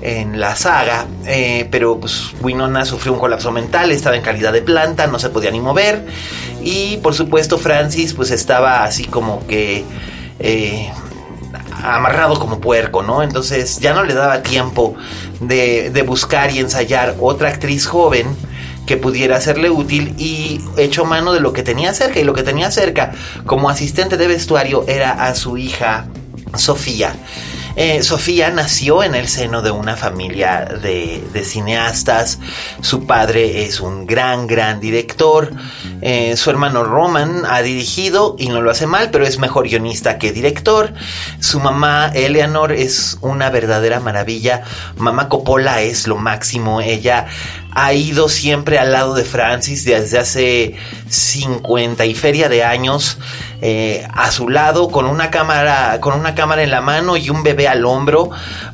en 0.02 0.40
la 0.40 0.56
saga, 0.56 1.06
eh, 1.26 1.68
pero 1.70 1.98
pues 1.98 2.32
Winona 2.40 2.84
sufrió 2.84 3.12
un 3.12 3.20
colapso 3.20 3.52
mental, 3.52 3.92
estaba 3.92 4.16
en 4.16 4.22
calidad 4.22 4.52
de 4.52 4.60
planta, 4.60 5.06
no 5.06 5.18
se 5.18 5.30
podía 5.30 5.50
ni 5.50 5.60
mover 5.60 6.04
y 6.62 6.96
por 6.98 7.14
supuesto 7.14 7.56
Francis 7.56 8.12
pues 8.12 8.30
estaba 8.30 8.84
así 8.84 9.04
como 9.04 9.46
que 9.46 9.84
eh, 10.40 10.90
amarrado 11.82 12.38
como 12.38 12.60
puerco, 12.60 13.02
¿no? 13.02 13.22
Entonces 13.22 13.78
ya 13.78 13.94
no 13.94 14.04
le 14.04 14.14
daba 14.14 14.42
tiempo 14.42 14.94
de, 15.40 15.90
de 15.90 16.02
buscar 16.02 16.50
y 16.50 16.58
ensayar 16.58 17.16
otra 17.20 17.48
actriz 17.48 17.86
joven 17.86 18.26
que 18.86 18.96
pudiera 18.96 19.40
serle 19.40 19.70
útil 19.70 20.14
y 20.18 20.60
hecho 20.76 21.04
mano 21.04 21.32
de 21.32 21.38
lo 21.38 21.52
que 21.52 21.62
tenía 21.62 21.94
cerca 21.94 22.18
y 22.18 22.24
lo 22.24 22.34
que 22.34 22.42
tenía 22.42 22.72
cerca 22.72 23.12
como 23.46 23.70
asistente 23.70 24.16
de 24.16 24.26
vestuario 24.26 24.84
era 24.88 25.12
a 25.12 25.34
su 25.36 25.56
hija 25.56 26.06
Sofía. 26.56 27.14
Eh, 27.74 28.02
Sofía 28.02 28.50
nació 28.50 29.02
en 29.02 29.14
el 29.14 29.28
seno 29.28 29.62
de 29.62 29.70
una 29.70 29.96
familia 29.96 30.68
de, 30.82 31.22
cineastas. 31.44 32.38
Su 32.82 33.06
padre 33.06 33.64
es 33.64 33.80
un 33.80 34.06
gran, 34.06 34.46
gran 34.46 34.78
director. 34.80 35.52
Eh, 36.02 36.36
su 36.36 36.50
hermano 36.50 36.84
Roman 36.84 37.44
ha 37.48 37.62
dirigido 37.62 38.36
y 38.38 38.48
no 38.48 38.60
lo 38.60 38.70
hace 38.70 38.86
mal, 38.86 39.10
pero 39.10 39.26
es 39.26 39.38
mejor 39.38 39.68
guionista 39.68 40.18
que 40.18 40.32
director. 40.32 40.92
Su 41.40 41.60
mamá 41.60 42.10
Eleanor 42.14 42.72
es 42.72 43.18
una 43.22 43.50
verdadera 43.50 44.00
maravilla. 44.00 44.62
Mamá 44.96 45.28
Coppola 45.28 45.80
es 45.80 46.06
lo 46.06 46.16
máximo. 46.16 46.80
Ella 46.80 47.26
ha 47.74 47.94
ido 47.94 48.28
siempre 48.28 48.78
al 48.78 48.92
lado 48.92 49.14
de 49.14 49.24
Francis 49.24 49.84
desde 49.84 50.18
hace 50.18 50.74
50 51.12 52.06
y 52.06 52.14
feria 52.14 52.48
de 52.48 52.64
años. 52.64 53.18
Eh, 53.64 54.04
a 54.12 54.32
su 54.32 54.48
lado 54.48 54.88
con 54.88 55.06
una 55.06 55.30
cámara 55.30 56.00
con 56.00 56.18
una 56.18 56.34
cámara 56.34 56.64
en 56.64 56.72
la 56.72 56.80
mano 56.80 57.16
y 57.16 57.30
un 57.30 57.44
bebé 57.44 57.68
al 57.68 57.84
hombro 57.84 58.28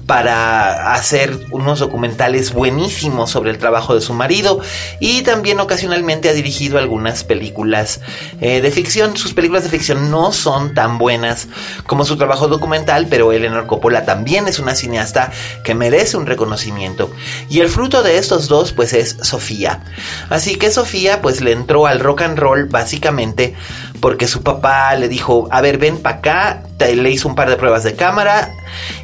para 0.06 0.94
hacer 0.94 1.38
unos 1.50 1.80
documentales 1.80 2.54
buenísimos 2.54 3.30
sobre 3.30 3.50
el 3.50 3.58
trabajo 3.58 3.94
de 3.94 4.00
su 4.00 4.14
marido. 4.14 4.60
Y 4.98 5.22
también 5.22 5.60
ocasionalmente 5.60 6.30
ha 6.30 6.32
dirigido 6.32 6.78
algunas 6.78 7.24
películas 7.24 8.00
eh, 8.40 8.62
de 8.62 8.70
ficción. 8.70 9.16
Sus 9.16 9.34
películas 9.34 9.64
de 9.64 9.70
ficción 9.70 10.10
no 10.10 10.32
son 10.32 10.72
tan 10.72 10.96
buenas 10.96 11.48
como 11.86 12.04
su 12.04 12.16
trabajo 12.16 12.48
documental 12.48 13.08
pero 13.10 13.32
Eleanor 13.32 13.66
Coppola 13.66 14.04
también 14.04 14.48
es 14.48 14.58
una 14.58 14.74
cineasta 14.74 15.32
que 15.64 15.74
merece 15.74 16.16
un 16.16 16.26
reconocimiento. 16.26 17.10
Y 17.50 17.60
el 17.60 17.68
fruto 17.68 18.02
de 18.02 18.18
estos 18.18 18.48
dos 18.48 18.72
pues 18.72 18.92
es 18.92 19.16
Sofía. 19.22 19.84
Así 20.30 20.56
que 20.56 20.70
Sofía 20.70 21.20
pues 21.20 21.40
le 21.40 21.52
entró 21.52 21.86
al 21.86 22.00
rock 22.00 22.22
and 22.28 22.38
roll 22.38 22.66
básicamente 22.66 23.54
porque 24.00 24.26
su 24.28 24.42
papá 24.42 24.94
le 24.94 25.08
dijo, 25.08 25.48
a 25.50 25.60
ver, 25.60 25.78
ven 25.78 25.98
para 25.98 26.16
acá, 26.16 26.62
le 26.78 27.10
hizo 27.10 27.28
un 27.28 27.34
par 27.34 27.50
de 27.50 27.56
pruebas 27.56 27.82
de 27.84 27.94
cámara 27.94 28.52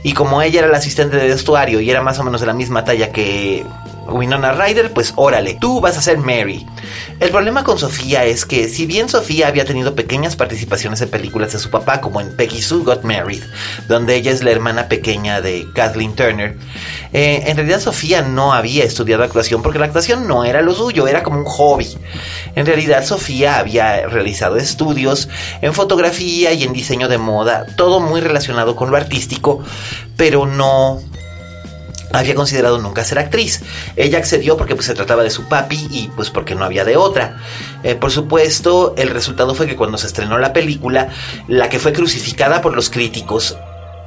y 0.02 0.12
como 0.12 0.40
ella 0.42 0.60
era 0.60 0.68
la 0.68 0.78
asistente 0.78 1.16
de 1.16 1.28
vestuario 1.28 1.80
y 1.80 1.90
era 1.90 2.02
más 2.02 2.18
o 2.18 2.24
menos 2.24 2.40
de 2.40 2.46
la 2.46 2.52
misma 2.52 2.84
talla 2.84 3.10
que 3.10 3.64
Winona 4.08 4.52
Ryder, 4.52 4.92
pues 4.92 5.12
órale, 5.16 5.56
tú 5.60 5.80
vas 5.80 5.96
a 5.96 6.02
ser 6.02 6.18
Mary. 6.18 6.66
El 7.20 7.30
problema 7.30 7.64
con 7.64 7.78
Sofía 7.78 8.24
es 8.24 8.44
que 8.44 8.68
si 8.68 8.86
bien 8.86 9.08
Sofía 9.08 9.48
había 9.48 9.64
tenido 9.64 9.94
pequeñas 9.94 10.36
participaciones 10.36 11.00
en 11.00 11.10
películas 11.10 11.52
de 11.52 11.58
su 11.58 11.70
papá, 11.70 12.00
como 12.00 12.20
en 12.20 12.36
Peggy 12.36 12.60
Sue 12.60 12.84
Got 12.84 13.04
Married, 13.04 13.42
donde 13.88 14.16
ella 14.16 14.32
es 14.32 14.42
la 14.42 14.50
hermana 14.50 14.88
pequeña 14.88 15.40
de 15.40 15.66
Kathleen 15.74 16.14
Turner, 16.14 16.56
eh, 17.12 17.44
en 17.46 17.56
realidad 17.56 17.80
Sofía 17.80 18.22
no 18.22 18.52
había 18.52 18.84
estudiado 18.84 19.22
actuación 19.22 19.62
porque 19.62 19.78
la 19.78 19.86
actuación 19.86 20.26
no 20.26 20.44
era 20.44 20.62
lo 20.62 20.74
suyo, 20.74 21.06
era 21.06 21.22
como 21.22 21.38
un 21.38 21.44
hobby. 21.44 21.96
En 22.56 22.66
realidad 22.66 23.04
Sofía 23.04 23.58
había 23.58 24.06
realizado 24.06 24.56
estudios 24.56 25.28
en 25.62 25.74
fotografía 25.74 26.52
y 26.52 26.64
en 26.64 26.72
diseño 26.72 27.08
de 27.08 27.18
moda, 27.18 27.66
todo 27.76 28.00
muy 28.00 28.20
relacionado 28.20 28.76
con 28.76 28.90
lo 28.90 28.96
artístico, 28.96 29.62
pero 30.16 30.46
no 30.46 31.00
había 32.18 32.34
considerado 32.34 32.78
nunca 32.78 33.04
ser 33.04 33.18
actriz. 33.18 33.62
Ella 33.96 34.18
accedió 34.18 34.56
porque 34.56 34.74
pues, 34.74 34.86
se 34.86 34.94
trataba 34.94 35.22
de 35.22 35.30
su 35.30 35.48
papi 35.48 35.88
y 35.90 36.08
pues 36.14 36.30
porque 36.30 36.54
no 36.54 36.64
había 36.64 36.84
de 36.84 36.96
otra. 36.96 37.36
Eh, 37.82 37.94
por 37.94 38.10
supuesto, 38.10 38.94
el 38.96 39.10
resultado 39.10 39.54
fue 39.54 39.66
que 39.66 39.76
cuando 39.76 39.98
se 39.98 40.06
estrenó 40.06 40.38
la 40.38 40.52
película, 40.52 41.08
la 41.48 41.68
que 41.68 41.78
fue 41.78 41.92
crucificada 41.92 42.62
por 42.62 42.74
los 42.74 42.90
críticos 42.90 43.56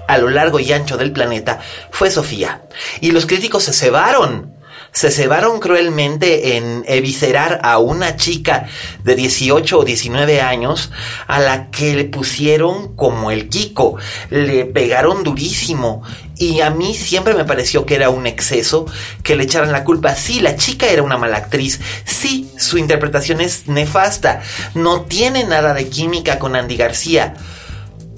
a 0.07 0.17
lo 0.17 0.29
largo 0.29 0.59
y 0.59 0.71
ancho 0.71 0.97
del 0.97 1.11
planeta 1.11 1.59
fue 1.91 2.09
Sofía. 2.09 2.63
Y 3.01 3.11
los 3.11 3.25
críticos 3.25 3.63
se 3.63 3.73
cebaron 3.73 4.56
se 4.97 5.11
cebaron 5.11 5.59
cruelmente 5.59 6.57
en 6.57 6.83
eviscerar 6.87 7.59
a 7.61 7.77
una 7.77 8.15
chica 8.15 8.65
de 9.03 9.13
18 9.13 9.77
o 9.77 9.85
19 9.85 10.41
años 10.41 10.91
a 11.27 11.39
la 11.39 11.69
que 11.69 11.93
le 11.93 12.05
pusieron 12.05 12.95
como 12.95 13.29
el 13.29 13.47
Kiko, 13.47 13.97
le 14.31 14.65
pegaron 14.65 15.23
durísimo 15.23 16.01
y 16.35 16.61
a 16.61 16.71
mí 16.71 16.95
siempre 16.95 17.35
me 17.35 17.45
pareció 17.45 17.85
que 17.85 17.93
era 17.93 18.09
un 18.09 18.25
exceso 18.25 18.87
que 19.21 19.35
le 19.35 19.43
echaran 19.43 19.71
la 19.71 19.83
culpa. 19.83 20.15
Sí, 20.15 20.39
la 20.39 20.55
chica 20.55 20.87
era 20.87 21.03
una 21.03 21.17
mala 21.19 21.37
actriz. 21.37 21.79
Sí, 22.03 22.49
su 22.57 22.79
interpretación 22.79 23.39
es 23.39 23.67
nefasta. 23.67 24.41
No 24.73 25.01
tiene 25.01 25.43
nada 25.43 25.75
de 25.75 25.89
química 25.89 26.39
con 26.39 26.55
Andy 26.55 26.75
García. 26.75 27.35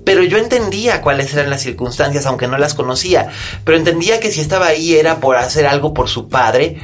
Pero 0.05 0.23
yo 0.23 0.37
entendía 0.37 1.01
cuáles 1.01 1.33
eran 1.33 1.49
las 1.49 1.61
circunstancias, 1.61 2.25
aunque 2.25 2.47
no 2.47 2.57
las 2.57 2.73
conocía. 2.73 3.29
Pero 3.63 3.77
entendía 3.77 4.19
que 4.19 4.31
si 4.31 4.41
estaba 4.41 4.67
ahí 4.67 4.95
era 4.95 5.19
por 5.19 5.35
hacer 5.35 5.65
algo 5.67 5.93
por 5.93 6.09
su 6.09 6.29
padre 6.29 6.77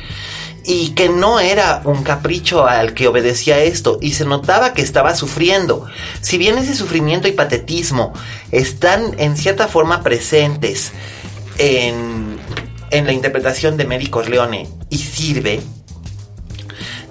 y 0.65 0.89
que 0.89 1.09
no 1.09 1.39
era 1.39 1.81
un 1.85 2.03
capricho 2.03 2.65
al 2.65 2.93
que 2.93 3.07
obedecía 3.07 3.59
esto 3.59 3.99
y 4.01 4.13
se 4.13 4.25
notaba 4.25 4.73
que 4.73 4.81
estaba 4.81 5.15
sufriendo. 5.15 5.85
Si 6.21 6.37
bien 6.37 6.57
ese 6.57 6.75
sufrimiento 6.75 7.27
y 7.27 7.33
patetismo 7.33 8.13
están 8.51 9.15
en 9.19 9.37
cierta 9.37 9.67
forma 9.67 10.01
presentes 10.01 10.91
en, 11.57 12.37
en 12.89 13.05
la 13.05 13.13
interpretación 13.13 13.77
de 13.77 13.85
Mary 13.85 14.07
Corleone 14.07 14.67
y 14.89 14.97
sirve, 14.97 15.61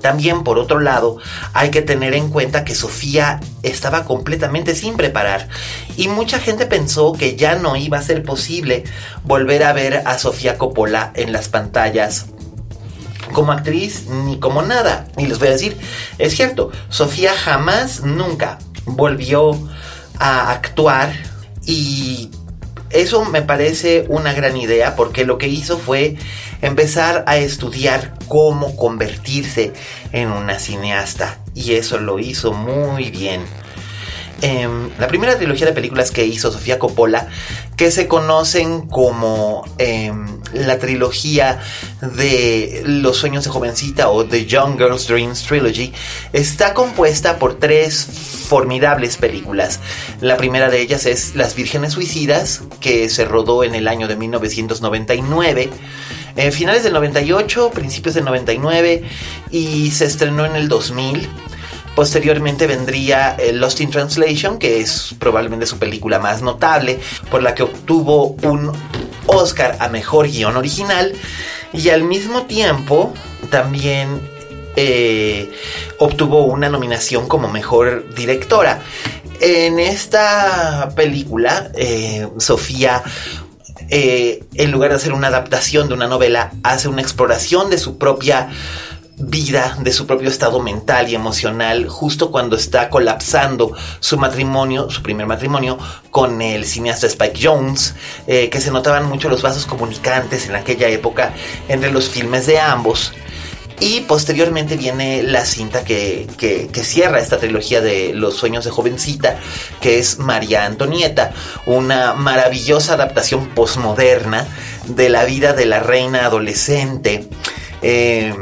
también, 0.04 0.44
por 0.44 0.58
otro 0.58 0.80
lado, 0.80 1.16
hay 1.54 1.70
que 1.70 1.80
tener 1.80 2.12
en 2.12 2.28
cuenta 2.28 2.62
que 2.62 2.74
Sofía 2.74 3.40
estaba 3.62 4.04
completamente 4.04 4.74
sin 4.74 4.98
preparar 4.98 5.48
y 5.96 6.08
mucha 6.08 6.38
gente 6.40 6.66
pensó 6.66 7.14
que 7.14 7.36
ya 7.36 7.54
no 7.54 7.74
iba 7.74 7.96
a 7.96 8.02
ser 8.02 8.22
posible 8.22 8.84
volver 9.22 9.64
a 9.64 9.72
ver 9.72 10.02
a 10.04 10.18
Sofía 10.18 10.58
Coppola 10.58 11.10
en 11.14 11.32
las 11.32 11.48
pantallas 11.48 12.26
como 13.32 13.52
actriz 13.52 14.04
ni 14.10 14.38
como 14.38 14.60
nada. 14.60 15.06
Y 15.16 15.24
les 15.24 15.38
voy 15.38 15.48
a 15.48 15.52
decir, 15.52 15.78
es 16.18 16.36
cierto, 16.36 16.70
Sofía 16.90 17.32
jamás, 17.32 18.02
nunca 18.02 18.58
volvió 18.84 19.58
a 20.18 20.50
actuar 20.50 21.14
y 21.64 22.30
eso 22.90 23.24
me 23.24 23.40
parece 23.40 24.04
una 24.10 24.34
gran 24.34 24.54
idea 24.58 24.96
porque 24.96 25.24
lo 25.24 25.38
que 25.38 25.48
hizo 25.48 25.78
fue 25.78 26.18
empezar 26.66 27.24
a 27.26 27.36
estudiar 27.36 28.14
cómo 28.26 28.76
convertirse 28.76 29.72
en 30.12 30.30
una 30.30 30.58
cineasta 30.58 31.38
y 31.54 31.74
eso 31.74 31.98
lo 31.98 32.18
hizo 32.18 32.52
muy 32.52 33.10
bien. 33.10 33.42
Em, 34.42 34.90
la 34.98 35.06
primera 35.06 35.36
trilogía 35.36 35.66
de 35.66 35.72
películas 35.72 36.10
que 36.10 36.26
hizo 36.26 36.50
Sofía 36.50 36.78
Coppola, 36.78 37.28
que 37.76 37.90
se 37.90 38.08
conocen 38.08 38.82
como 38.88 39.64
em, 39.78 40.40
la 40.52 40.78
trilogía 40.78 41.60
de 42.02 42.82
Los 42.84 43.16
sueños 43.16 43.44
de 43.44 43.50
jovencita 43.50 44.08
o 44.10 44.24
The 44.24 44.44
Young 44.44 44.76
Girl's 44.76 45.06
Dreams 45.06 45.44
Trilogy, 45.44 45.92
está 46.32 46.74
compuesta 46.74 47.38
por 47.38 47.58
tres 47.58 48.04
formidables 48.48 49.16
películas. 49.16 49.80
La 50.20 50.36
primera 50.36 50.68
de 50.68 50.80
ellas 50.80 51.06
es 51.06 51.34
Las 51.34 51.54
Vírgenes 51.54 51.92
Suicidas, 51.94 52.62
que 52.80 53.08
se 53.08 53.24
rodó 53.24 53.64
en 53.64 53.74
el 53.74 53.88
año 53.88 54.08
de 54.08 54.16
1999. 54.16 55.70
Eh, 56.36 56.50
finales 56.50 56.82
del 56.82 56.94
98, 56.94 57.70
principios 57.70 58.16
del 58.16 58.24
99 58.24 59.04
y 59.50 59.90
se 59.92 60.04
estrenó 60.06 60.44
en 60.44 60.56
el 60.56 60.68
2000. 60.68 61.28
Posteriormente 61.94 62.66
vendría 62.66 63.36
eh, 63.38 63.52
Lost 63.52 63.80
in 63.80 63.90
Translation, 63.90 64.58
que 64.58 64.80
es 64.80 65.14
probablemente 65.20 65.64
su 65.64 65.78
película 65.78 66.18
más 66.18 66.42
notable, 66.42 66.98
por 67.30 67.40
la 67.40 67.54
que 67.54 67.62
obtuvo 67.62 68.36
un 68.42 68.72
Oscar 69.26 69.76
a 69.78 69.88
Mejor 69.88 70.26
Guión 70.26 70.56
Original. 70.56 71.12
Y 71.72 71.90
al 71.90 72.02
mismo 72.02 72.42
tiempo 72.46 73.14
también 73.50 74.20
eh, 74.74 75.52
obtuvo 75.98 76.46
una 76.46 76.68
nominación 76.68 77.28
como 77.28 77.48
Mejor 77.48 78.12
Directora. 78.14 78.82
En 79.40 79.78
esta 79.78 80.90
película, 80.96 81.70
Sofía 82.38 83.02
eh, 83.88 84.44
en 84.54 84.70
lugar 84.70 84.90
de 84.90 84.96
hacer 84.96 85.12
una 85.12 85.28
adaptación 85.28 85.88
de 85.88 85.94
una 85.94 86.06
novela, 86.06 86.52
hace 86.62 86.88
una 86.88 87.02
exploración 87.02 87.70
de 87.70 87.78
su 87.78 87.98
propia 87.98 88.50
vida, 89.16 89.76
de 89.80 89.92
su 89.92 90.06
propio 90.06 90.28
estado 90.28 90.60
mental 90.60 91.08
y 91.08 91.14
emocional, 91.14 91.88
justo 91.88 92.30
cuando 92.30 92.56
está 92.56 92.90
colapsando 92.90 93.72
su 94.00 94.18
matrimonio, 94.18 94.90
su 94.90 95.02
primer 95.02 95.26
matrimonio, 95.26 95.78
con 96.10 96.42
el 96.42 96.64
cineasta 96.64 97.06
Spike 97.06 97.38
Jones, 97.40 97.94
eh, 98.26 98.48
que 98.48 98.60
se 98.60 98.70
notaban 98.70 99.06
mucho 99.08 99.28
los 99.28 99.42
vasos 99.42 99.66
comunicantes 99.66 100.48
en 100.48 100.56
aquella 100.56 100.88
época 100.88 101.32
entre 101.68 101.92
los 101.92 102.08
filmes 102.08 102.46
de 102.46 102.58
ambos. 102.58 103.12
Y 103.80 104.00
posteriormente 104.02 104.76
viene 104.76 105.22
la 105.22 105.44
cinta 105.44 105.84
que, 105.84 106.26
cierra 106.82 107.20
esta 107.20 107.38
trilogía 107.38 107.80
de 107.80 108.14
Los 108.14 108.36
sueños 108.36 108.64
de 108.64 108.70
jovencita, 108.70 109.38
que 109.80 109.98
es 109.98 110.18
María 110.18 110.64
Antonieta, 110.64 111.32
una 111.66 112.14
maravillosa 112.14 112.94
adaptación 112.94 113.48
posmoderna 113.48 114.46
de 114.86 115.08
la 115.08 115.24
vida 115.24 115.52
de 115.52 115.66
la 115.66 115.80
reina 115.80 116.24
adolescente. 116.26 117.28
Eh, 117.82 118.34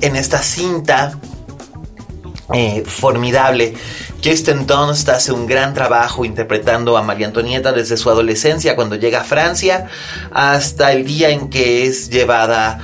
en 0.00 0.16
esta 0.16 0.42
cinta 0.42 1.18
eh, 2.52 2.84
formidable, 2.86 3.74
Kirsten 4.20 4.66
Dunst 4.66 5.08
hace 5.08 5.32
un 5.32 5.46
gran 5.46 5.74
trabajo 5.74 6.24
interpretando 6.24 6.96
a 6.96 7.02
María 7.02 7.26
Antonieta 7.26 7.72
desde 7.72 7.96
su 7.96 8.08
adolescencia 8.10 8.76
cuando 8.76 8.94
llega 8.94 9.22
a 9.22 9.24
Francia 9.24 9.88
hasta 10.30 10.92
el 10.92 11.04
día 11.04 11.30
en 11.30 11.50
que 11.50 11.86
es 11.86 12.08
llevada 12.08 12.80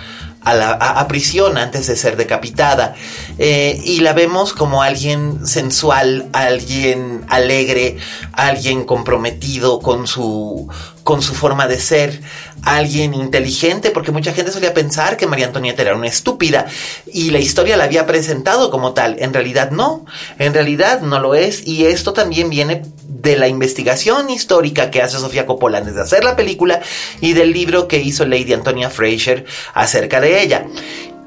a, 0.51 0.55
la, 0.55 1.09
prisión 1.09 1.59
antes 1.59 1.87
de 1.87 1.97
ser 1.97 2.17
decapitada. 2.17 2.95
Eh, 3.39 3.81
y 3.85 4.01
la 4.01 4.13
vemos 4.13 4.53
como 4.53 4.83
alguien 4.83 5.47
sensual, 5.47 6.29
alguien 6.33 7.25
alegre, 7.29 7.97
alguien 8.33 8.85
comprometido 8.85 9.81
con 9.81 10.07
su, 10.07 10.69
con 11.09 11.23
su 11.23 11.35
forma 11.35 11.67
de 11.67 11.81
ser, 11.81 12.21
alguien 12.65 13.15
inteligente, 13.15 13.91
porque 13.91 14.13
mucha 14.13 14.35
gente 14.35 14.53
solía 14.53 14.75
pensar 14.75 15.17
que 15.17 15.27
María 15.27 15.47
Antonieta 15.47 15.81
era 15.81 15.97
una 15.97 16.07
estúpida 16.07 16.67
y 17.11 17.31
la 17.31 17.39
historia 17.39 17.79
la 17.79 17.85
había 17.85 18.05
presentado 18.05 18.71
como 18.71 18.93
tal. 18.93 19.17
En 19.19 19.33
realidad 19.33 19.71
no, 19.71 20.05
en 20.39 20.53
realidad 20.53 21.01
no 21.01 21.19
lo 21.19 21.35
es 21.35 21.67
y 21.67 21.87
esto 21.87 22.13
también 22.13 22.51
viene 22.51 22.83
de 23.05 23.37
la 23.39 23.49
investigación 23.49 24.29
histórica 24.29 24.91
que 24.91 25.01
hace 25.01 25.19
Sofía 25.19 25.47
Coppola 25.47 25.79
antes 25.79 25.95
de 25.95 26.03
hacer 26.03 26.25
la 26.25 26.37
película 26.37 26.83
y 27.23 27.33
del 27.33 27.55
libro 27.55 27.89
que 27.89 27.97
hizo 27.97 28.27
Lady 28.27 28.53
Antonia 28.53 28.91
Fraser 28.91 29.47
acerca 29.73 30.21
de 30.21 30.43
ella. 30.43 30.67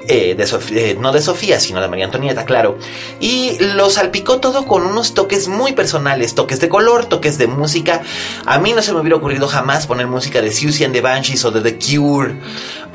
Eh, 0.08 0.36
de 0.36 0.46
eh, 0.72 0.98
no 1.00 1.12
de 1.12 1.22
Sofía, 1.22 1.60
sino 1.60 1.80
de 1.80 1.88
María 1.88 2.06
Antonieta, 2.06 2.46
claro. 2.46 2.78
Y 3.20 3.58
lo 3.60 3.90
salpicó 3.90 4.40
todo 4.40 4.66
con 4.66 4.86
unos 4.86 5.14
toques 5.14 5.48
muy 5.48 5.74
personales, 5.74 6.34
toques 6.34 6.60
de 6.60 6.70
color, 6.70 7.06
toques 7.06 7.38
de 7.38 7.48
música. 7.48 8.02
A 8.46 8.58
mí 8.60 8.74
no 8.74 8.82
se 8.82 8.94
me 8.94 9.00
hubiera 9.00 9.18
ocurrido 9.18 9.48
jamás 9.48 9.86
poner 9.86 10.08
música 10.08 10.42
de 10.42 10.52
Susie 10.52 10.86
and 10.86 10.94
the 10.94 11.02
Banshees 11.02 11.46
o 11.46 11.52
de 11.52 11.62
The 11.62 11.78
Cure 11.78 12.36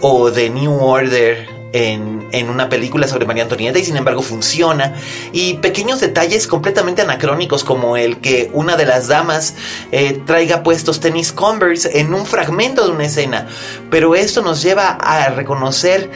o 0.01 0.31
de 0.31 0.51
New 0.51 0.75
Order 0.83 1.57
en, 1.73 2.27
en, 2.33 2.49
una 2.49 2.69
película 2.69 3.07
sobre 3.07 3.27
María 3.27 3.43
Antonieta 3.43 3.79
y 3.79 3.85
sin 3.85 3.97
embargo 3.97 4.23
funciona. 4.23 4.95
Y 5.33 5.55
pequeños 5.55 6.01
detalles 6.01 6.47
completamente 6.47 7.03
anacrónicos 7.03 7.65
como 7.65 7.97
el 7.97 8.19
que 8.19 8.51
una 8.53 8.77
de 8.77 8.87
las 8.87 9.09
damas 9.09 9.55
eh, 9.93 10.21
traiga 10.27 10.63
puestos 10.63 11.01
tenis 11.01 11.33
Converse 11.33 12.01
en 12.01 12.15
un 12.15 12.27
fragmento 12.27 12.85
de 12.85 12.93
una 12.93 13.05
escena. 13.05 13.47
Pero 13.91 14.15
esto 14.15 14.43
nos 14.43 14.63
lleva 14.63 14.89
a 14.89 15.29
reconocer 15.31 16.11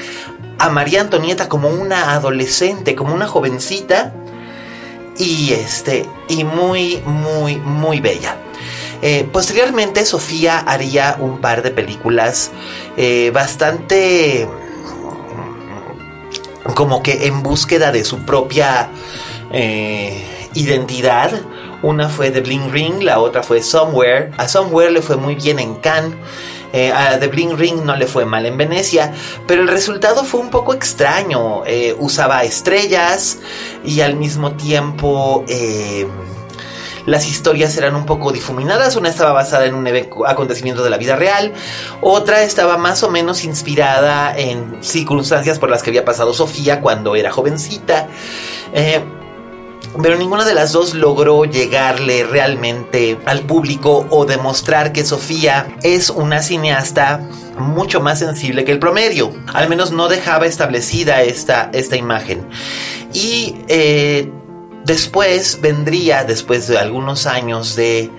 a 0.60 0.68
María 0.68 1.00
Antonieta 1.00 1.48
como 1.48 1.68
una 1.68 2.12
adolescente, 2.12 2.94
como 2.94 3.14
una 3.14 3.26
jovencita 3.26 4.12
y 5.18 5.54
este 5.54 6.06
y 6.28 6.44
muy 6.44 7.02
muy 7.06 7.56
muy 7.56 8.00
bella. 8.00 8.36
Eh, 9.02 9.26
posteriormente 9.32 10.04
Sofía 10.04 10.58
haría 10.58 11.16
un 11.18 11.38
par 11.38 11.62
de 11.62 11.70
películas 11.70 12.50
eh, 12.98 13.30
bastante 13.32 14.46
como 16.74 17.02
que 17.02 17.26
en 17.26 17.42
búsqueda 17.42 17.90
de 17.90 18.04
su 18.04 18.18
propia 18.26 18.90
eh, 19.52 20.22
identidad. 20.52 21.32
Una 21.82 22.10
fue 22.10 22.30
The 22.30 22.42
Bling 22.42 22.70
Ring, 22.70 23.02
la 23.02 23.20
otra 23.20 23.42
fue 23.42 23.62
Somewhere. 23.62 24.32
A 24.36 24.46
Somewhere 24.46 24.90
le 24.90 25.00
fue 25.00 25.16
muy 25.16 25.34
bien 25.36 25.58
en 25.58 25.76
Cannes. 25.76 26.14
Eh, 26.72 26.92
a 26.92 27.18
The 27.18 27.28
Bling 27.28 27.56
Ring 27.56 27.84
no 27.84 27.96
le 27.96 28.06
fue 28.06 28.24
mal 28.24 28.46
en 28.46 28.56
Venecia, 28.56 29.12
pero 29.46 29.62
el 29.62 29.68
resultado 29.68 30.24
fue 30.24 30.40
un 30.40 30.50
poco 30.50 30.74
extraño. 30.74 31.64
Eh, 31.66 31.96
usaba 31.98 32.44
estrellas 32.44 33.38
y 33.84 34.00
al 34.00 34.16
mismo 34.16 34.52
tiempo 34.52 35.44
eh, 35.48 36.06
las 37.06 37.28
historias 37.28 37.76
eran 37.76 37.96
un 37.96 38.06
poco 38.06 38.30
difuminadas. 38.30 38.96
Una 38.96 39.08
estaba 39.08 39.32
basada 39.32 39.66
en 39.66 39.74
un 39.74 39.88
acontecimiento 40.26 40.84
de 40.84 40.90
la 40.90 40.96
vida 40.96 41.16
real, 41.16 41.52
otra 42.00 42.42
estaba 42.42 42.76
más 42.76 43.02
o 43.02 43.10
menos 43.10 43.44
inspirada 43.44 44.36
en 44.36 44.82
circunstancias 44.82 45.58
por 45.58 45.70
las 45.70 45.82
que 45.82 45.90
había 45.90 46.04
pasado 46.04 46.32
Sofía 46.32 46.80
cuando 46.80 47.16
era 47.16 47.32
jovencita. 47.32 48.08
Pero 50.02 50.16
ninguna 50.16 50.44
de 50.44 50.54
las 50.54 50.72
dos 50.72 50.94
logró 50.94 51.44
llegarle 51.44 52.24
realmente 52.24 53.18
al 53.24 53.40
público 53.40 54.06
o 54.10 54.24
demostrar 54.24 54.92
que 54.92 55.04
Sofía 55.04 55.76
es 55.82 56.10
una 56.10 56.42
cineasta 56.42 57.28
mucho 57.58 58.00
más 58.00 58.18
sensible 58.18 58.64
que 58.64 58.72
el 58.72 58.78
promedio. 58.78 59.32
Al 59.52 59.68
menos 59.68 59.90
no 59.92 60.08
dejaba 60.08 60.46
establecida 60.46 61.22
esta, 61.22 61.70
esta 61.72 61.96
imagen. 61.96 62.46
Y 63.12 63.56
eh, 63.68 64.30
después 64.84 65.58
vendría, 65.60 66.24
después 66.24 66.68
de 66.68 66.78
algunos 66.78 67.26
años 67.26 67.74
de, 67.74 68.10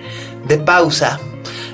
de 0.47 0.57
pausa, 0.57 1.19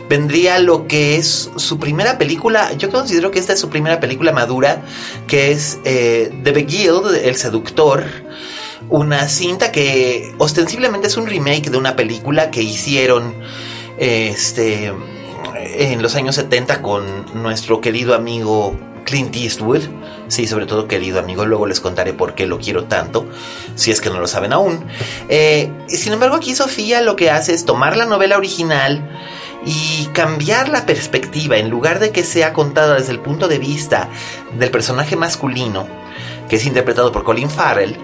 vendría 0.07 0.59
lo 0.59 0.87
que 0.87 1.17
es 1.17 1.49
su 1.55 1.79
primera 1.79 2.17
película. 2.17 2.71
Yo 2.73 2.89
considero 2.89 3.31
que 3.31 3.39
esta 3.39 3.53
es 3.53 3.59
su 3.59 3.69
primera 3.69 3.99
película 3.99 4.31
madura, 4.31 4.83
que 5.27 5.51
es 5.51 5.79
eh, 5.83 6.31
The 6.43 6.51
Beguiled, 6.51 7.25
El 7.25 7.35
Seductor. 7.35 8.05
Una 8.89 9.27
cinta 9.27 9.71
que 9.71 10.33
ostensiblemente 10.37 11.07
es 11.07 11.17
un 11.17 11.27
remake 11.27 11.69
de 11.69 11.77
una 11.77 11.95
película 11.95 12.51
que 12.51 12.61
hicieron 12.61 13.35
este, 13.97 14.93
en 15.55 16.01
los 16.01 16.15
años 16.15 16.35
70 16.35 16.81
con 16.81 17.03
nuestro 17.41 17.81
querido 17.81 18.15
amigo 18.15 18.79
Clint 19.03 19.35
Eastwood. 19.35 19.81
Sí, 20.29 20.47
sobre 20.47 20.65
todo 20.65 20.87
querido 20.87 21.19
amigo, 21.19 21.45
luego 21.45 21.65
les 21.65 21.79
contaré 21.79 22.13
por 22.13 22.35
qué 22.35 22.45
lo 22.45 22.59
quiero 22.59 22.85
tanto, 22.85 23.25
si 23.75 23.91
es 23.91 24.01
que 24.01 24.09
no 24.09 24.19
lo 24.19 24.27
saben 24.27 24.53
aún. 24.53 24.85
Eh, 25.29 25.71
sin 25.87 26.13
embargo, 26.13 26.35
aquí 26.35 26.53
Sofía 26.55 27.01
lo 27.01 27.15
que 27.15 27.31
hace 27.31 27.53
es 27.53 27.65
tomar 27.65 27.95
la 27.95 28.05
novela 28.05 28.37
original 28.37 29.09
y 29.65 30.05
cambiar 30.13 30.69
la 30.69 30.85
perspectiva, 30.85 31.57
en 31.57 31.69
lugar 31.69 31.99
de 31.99 32.11
que 32.11 32.23
sea 32.23 32.53
contada 32.53 32.95
desde 32.95 33.11
el 33.11 33.19
punto 33.19 33.47
de 33.47 33.57
vista 33.57 34.09
del 34.57 34.71
personaje 34.71 35.15
masculino, 35.15 35.87
que 36.49 36.57
es 36.57 36.65
interpretado 36.65 37.11
por 37.11 37.23
Colin 37.23 37.49
Farrell, 37.49 37.97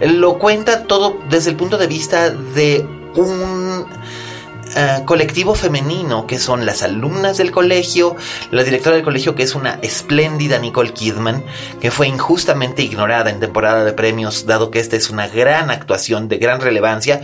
lo 0.00 0.38
cuenta 0.38 0.84
todo 0.84 1.18
desde 1.28 1.50
el 1.50 1.56
punto 1.56 1.78
de 1.78 1.86
vista 1.86 2.30
de 2.30 2.86
un 3.14 3.84
uh, 3.84 5.04
colectivo 5.04 5.54
femenino 5.54 6.26
que 6.26 6.38
son 6.38 6.66
las 6.66 6.82
alumnas 6.82 7.36
del 7.38 7.50
colegio, 7.50 8.16
la 8.50 8.64
directora 8.64 8.96
del 8.96 9.04
colegio 9.04 9.34
que 9.34 9.42
es 9.42 9.54
una 9.54 9.78
espléndida 9.82 10.58
Nicole 10.58 10.92
Kidman, 10.92 11.44
que 11.80 11.90
fue 11.90 12.08
injustamente 12.08 12.82
ignorada 12.82 13.30
en 13.30 13.40
temporada 13.40 13.84
de 13.84 13.92
premios, 13.92 14.46
dado 14.46 14.70
que 14.70 14.80
esta 14.80 14.96
es 14.96 15.10
una 15.10 15.28
gran 15.28 15.70
actuación 15.70 16.28
de 16.28 16.38
gran 16.38 16.60
relevancia, 16.60 17.22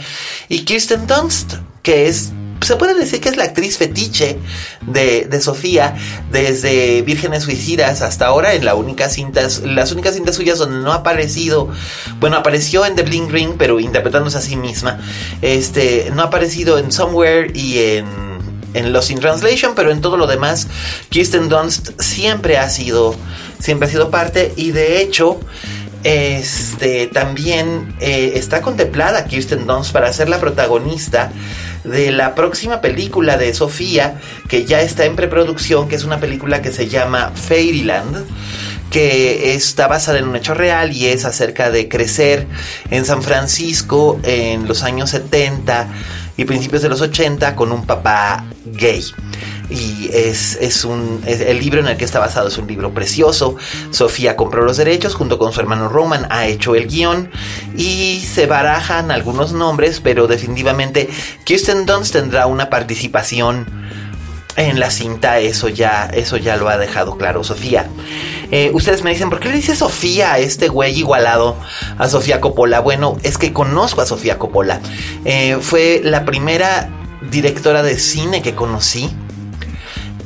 y 0.49 0.65
Kirsten 0.65 1.07
Dunst, 1.07 1.55
que 1.83 2.09
es 2.09 2.33
se 2.61 2.77
puede 2.77 2.95
decir 2.95 3.21
que 3.21 3.29
es 3.29 3.37
la 3.37 3.45
actriz 3.45 3.79
fetiche 3.79 4.39
de, 4.87 5.27
de, 5.27 5.41
Sofía 5.41 5.97
desde 6.31 7.03
Vírgenes 7.03 7.45
Suicidas 7.45 8.03
hasta 8.03 8.27
ahora 8.27 8.55
en 8.55 8.65
la 8.65 8.75
única 8.75 9.09
las 9.65 9.93
únicas 9.93 10.15
cintas 10.15 10.37
suyas 10.37 10.59
donde 10.59 10.79
no 10.79 10.93
ha 10.93 10.97
aparecido, 10.97 11.69
bueno, 12.21 12.37
apareció 12.37 12.87
en 12.87 12.95
The 12.95 13.03
Bling 13.03 13.31
Ring, 13.31 13.55
pero 13.59 13.81
interpretándose 13.81 14.39
a 14.39 14.41
sí 14.41 14.57
misma, 14.57 14.99
este, 15.43 16.11
no 16.15 16.23
ha 16.23 16.27
aparecido 16.27 16.79
en 16.79 16.91
Somewhere 16.91 17.51
y 17.55 17.79
en, 17.79 18.07
en 18.75 18.93
Lost 18.93 19.11
in 19.11 19.21
Translation, 19.21 19.75
pero 19.75 19.91
en 19.91 20.01
todo 20.01 20.17
lo 20.17 20.27
demás, 20.27 20.69
Kirsten 21.11 21.49
Dunst 21.49 22.01
siempre 22.01 22.59
ha 22.59 22.71
sido, 22.71 23.15
siempre 23.59 23.89
ha 23.89 23.91
sido 23.91 24.11
parte 24.11 24.53
y 24.57 24.71
de 24.71 25.01
hecho, 25.01 25.41
este 26.03 27.07
también 27.07 27.97
eh, 28.01 28.33
está 28.35 28.61
contemplada 28.61 29.25
Kirsten 29.25 29.67
Dunst 29.67 29.91
para 29.93 30.13
ser 30.13 30.29
la 30.29 30.39
protagonista 30.39 31.33
de 31.85 32.11
la 32.11 32.35
próxima 32.35 32.81
película 32.81 33.37
de 33.37 33.55
Sofía 33.55 34.21
que 34.49 34.65
ya 34.65 34.81
está 34.81 35.05
en 35.05 35.17
preproducción, 35.17 35.89
que 35.89 35.97
es 35.97 36.05
una 36.05 36.19
película 36.19 36.63
que 36.63 36.73
se 36.73 36.89
llama 36.89 37.33
Fairyland 37.35 38.25
que 38.91 39.55
está 39.55 39.89
basada 39.89 40.19
en 40.19 40.29
un 40.29 40.37
hecho 40.37 40.55
real 40.55 40.93
y 40.93 41.07
es 41.07 41.25
acerca 41.25 41.71
de 41.71 41.89
crecer 41.89 42.47
en 42.91 43.05
San 43.05 43.23
Francisco 43.23 44.21
en 44.23 44.69
los 44.69 44.85
años 44.85 45.11
70 45.11 45.89
y 46.37 46.45
principios 46.45 46.83
de 46.83 46.89
los 46.89 47.01
80 47.01 47.57
con 47.57 47.73
un 47.73 47.87
papá 47.87 48.45
gay 48.65 49.05
y 49.71 50.11
es, 50.13 50.57
es 50.61 50.85
un 50.85 51.23
el 51.27 51.59
libro 51.59 51.81
en 51.81 51.89
el 51.89 51.97
que 51.97 52.05
está 52.05 52.19
basado 52.19 52.49
es 52.49 52.59
un 52.59 52.67
libro 52.67 52.93
precioso. 52.93 53.57
Sofía 53.91 54.37
compró 54.37 54.63
los 54.65 54.77
derechos 54.77 55.15
junto 55.15 55.39
con 55.39 55.53
su 55.53 55.61
hermano 55.61 55.89
Roman, 55.89 56.27
ha 56.31 56.47
hecho 56.47 56.75
el 56.75 56.87
guion 56.87 57.31
y 57.77 58.25
se 58.27 58.47
barajan 58.47 59.11
algunos 59.11 59.53
nombres, 59.53 60.01
pero 60.01 60.27
definitivamente 60.27 61.09
Kirsten 61.45 61.87
Dunst 61.87 62.13
tendrá 62.13 62.47
una 62.47 62.71
participación 62.71 63.67
en 64.57 64.79
la 64.79 64.91
cinta, 64.91 65.41
eso 65.41 65.69
ya, 65.69 66.09
eso 66.13 66.37
ya 66.37 66.57
lo 66.57 66.69
ha 66.69 66.79
dejado 66.79 67.17
claro 67.17 67.43
Sofía. 67.43 67.89
Eh, 68.51 68.71
ustedes 68.73 69.03
me 69.03 69.11
dicen, 69.11 69.31
¿por 69.31 69.41
qué 69.41 69.49
le 69.49 69.57
dice 69.57 69.75
Sofía 69.75 70.35
a 70.35 70.39
este 70.39 70.69
güey 70.69 70.97
igualado 70.97 71.57
a 71.99 72.09
Sofía 72.09 72.41
Coppola? 72.41 72.81
Bueno, 72.81 73.17
es 73.23 73.39
que 73.39 73.53
conozco 73.53 74.01
a 74.01 74.07
Sofía 74.07 74.39
Coppola. 74.39 74.81
Eh, 75.25 75.59
fue 75.61 76.01
la 76.05 76.25
primera 76.25 76.89
directora 77.31 77.83
de 77.83 77.99
cine 77.99 78.43
que 78.43 78.55
conocí. 78.55 79.11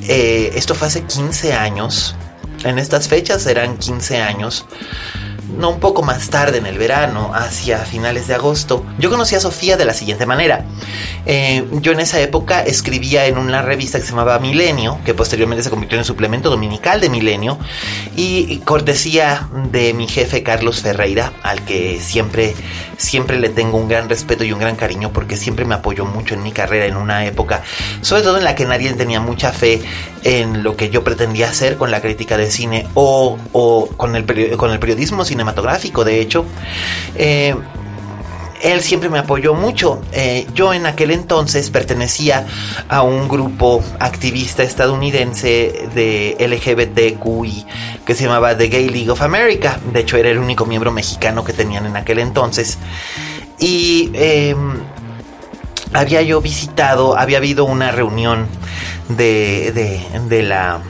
Eh, 0.09 0.53
esto 0.55 0.75
fue 0.75 0.89
hace 0.89 1.05
15 1.05 1.53
años. 1.53 2.17
En 2.65 2.79
estas 2.79 3.09
fechas 3.09 3.47
eran 3.47 3.77
15 3.77 4.23
años. 4.23 4.65
No 5.57 5.71
un 5.71 5.81
poco 5.81 6.03
más 6.03 6.29
tarde 6.29 6.59
en 6.59 6.67
el 6.67 6.79
verano, 6.79 7.33
hacia 7.35 7.79
finales 7.79 8.29
de 8.29 8.35
agosto, 8.35 8.85
yo 8.99 9.09
conocí 9.09 9.35
a 9.35 9.41
Sofía 9.41 9.77
de 9.77 9.85
la 9.85 9.95
siguiente 9.95 10.27
manera. 10.27 10.65
Eh, 11.25 11.67
yo 11.81 11.93
en 11.93 12.01
esa 12.01 12.21
época 12.21 12.63
escribía 12.63 13.27
en 13.27 13.39
una 13.39 13.63
revista 13.63 13.99
que 13.99 14.05
se 14.05 14.11
llamaba 14.11 14.39
Milenio, 14.39 14.99
que 15.05 15.15
posteriormente 15.15 15.65
se 15.65 15.71
convirtió 15.71 15.99
en 15.99 16.05
suplemento 16.05 16.51
dominical 16.51 17.01
de 17.01 17.09
Milenio, 17.09 17.59
y 18.15 18.59
cortesía 18.59 19.49
de 19.71 19.95
mi 19.95 20.07
jefe 20.07 20.43
Carlos 20.43 20.83
Ferreira, 20.83 21.33
al 21.43 21.65
que 21.65 21.99
siempre, 22.01 22.55
siempre 22.97 23.39
le 23.39 23.49
tengo 23.49 23.79
un 23.79 23.89
gran 23.89 24.09
respeto 24.09 24.45
y 24.45 24.53
un 24.53 24.59
gran 24.59 24.77
cariño, 24.77 25.13
porque 25.13 25.37
siempre 25.37 25.65
me 25.65 25.75
apoyó 25.75 26.05
mucho 26.05 26.35
en 26.35 26.43
mi 26.43 26.53
carrera 26.53 26.87
en 26.87 26.97
una 26.97 27.25
época, 27.25 27.63
sobre 28.03 28.23
todo 28.23 28.39
en 28.39 28.45
la 28.45 28.55
que 28.55 28.67
nadie 28.67 28.93
tenía 28.93 29.21
mucha 29.21 29.53
fe 29.53 29.83
en 30.25 30.63
lo 30.63 30.77
que 30.77 30.91
yo 30.91 31.05
pretendía 31.05 31.49
hacer 31.49 31.77
con 31.77 31.91
la 31.91 32.01
crítica 32.01 32.37
de 32.37 32.51
cine 32.51 32.87
o, 32.95 33.39
o 33.53 33.87
con, 33.97 34.17
el 34.17 34.57
con 34.57 34.73
el 34.73 34.79
periodismo 34.79 35.25
cinematográfico, 35.39 36.05
de 36.05 36.21
hecho. 36.21 36.45
Eh, 37.15 37.55
él 38.61 38.83
siempre 38.83 39.09
me 39.09 39.21
apoyó 39.21 39.55
mucho. 39.55 40.01
Eh, 40.13 40.47
yo 40.53 40.75
en 40.75 40.87
aquel 40.87 41.13
entonces 41.13 41.71
pertenecía 41.71 42.45
a 42.89 43.03
un 43.03 43.29
grupo 43.29 43.85
activista 44.01 44.65
estadounidense 44.65 45.89
de 45.95 46.37
LGBTQI 46.41 47.67
que 48.05 48.15
se 48.17 48.25
llamaba 48.25 48.57
The 48.57 48.67
Gay 48.67 48.89
League 48.89 49.11
of 49.11 49.23
America. 49.23 49.79
De 49.93 50.01
hecho, 50.01 50.17
era 50.17 50.29
el 50.31 50.39
único 50.39 50.67
miembro 50.67 50.91
mexicano 50.91 51.45
que 51.45 51.53
tenían 51.53 51.87
en 51.87 51.97
aquel 51.97 52.19
entonces. 52.19 52.79
Y 53.61 54.11
em, 54.15 54.81
había 55.93 56.23
yo 56.23 56.41
visitado, 56.41 57.17
había 57.17 57.39
habido 57.39 57.65
una 57.65 57.93
reunión 57.93 58.49
de, 59.09 60.03
de 60.29 60.43
la 60.43 60.81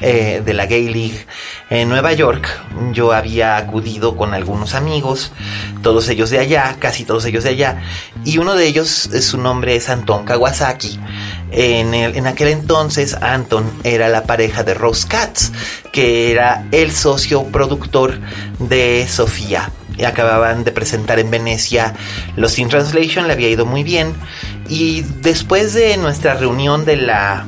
eh, 0.00 0.42
de 0.44 0.52
la 0.52 0.66
Gay 0.66 0.88
League 0.88 1.26
en 1.70 1.88
Nueva 1.88 2.12
York. 2.12 2.48
Yo 2.92 3.12
había 3.12 3.56
acudido 3.56 4.16
con 4.16 4.34
algunos 4.34 4.74
amigos, 4.74 5.32
todos 5.82 6.08
ellos 6.08 6.28
de 6.30 6.38
allá, 6.38 6.76
casi 6.78 7.04
todos 7.04 7.24
ellos 7.24 7.44
de 7.44 7.50
allá, 7.50 7.82
y 8.24 8.38
uno 8.38 8.54
de 8.54 8.66
ellos, 8.66 9.06
eh, 9.14 9.22
su 9.22 9.38
nombre 9.38 9.74
es 9.74 9.88
Anton 9.88 10.24
Kawasaki. 10.24 11.00
En, 11.50 12.26
aquel 12.26 12.48
entonces, 12.48 13.14
Anton 13.14 13.70
era 13.84 14.08
la 14.08 14.24
pareja 14.24 14.64
de 14.64 14.74
Rose 14.74 15.08
Katz, 15.08 15.52
que 15.92 16.30
era 16.30 16.66
el 16.72 16.92
socio 16.92 17.44
productor 17.44 18.18
de 18.58 19.06
Sofía. 19.08 19.70
Acababan 20.04 20.64
de 20.64 20.72
presentar 20.72 21.18
en 21.18 21.30
Venecia 21.30 21.94
Los 22.36 22.58
In 22.58 22.68
Translation, 22.68 23.26
le 23.26 23.32
había 23.32 23.48
ido 23.48 23.64
muy 23.64 23.82
bien. 23.82 24.12
Y 24.68 25.02
después 25.22 25.72
de 25.72 25.96
nuestra 25.96 26.34
reunión 26.34 26.84
de 26.84 26.96
la, 26.96 27.46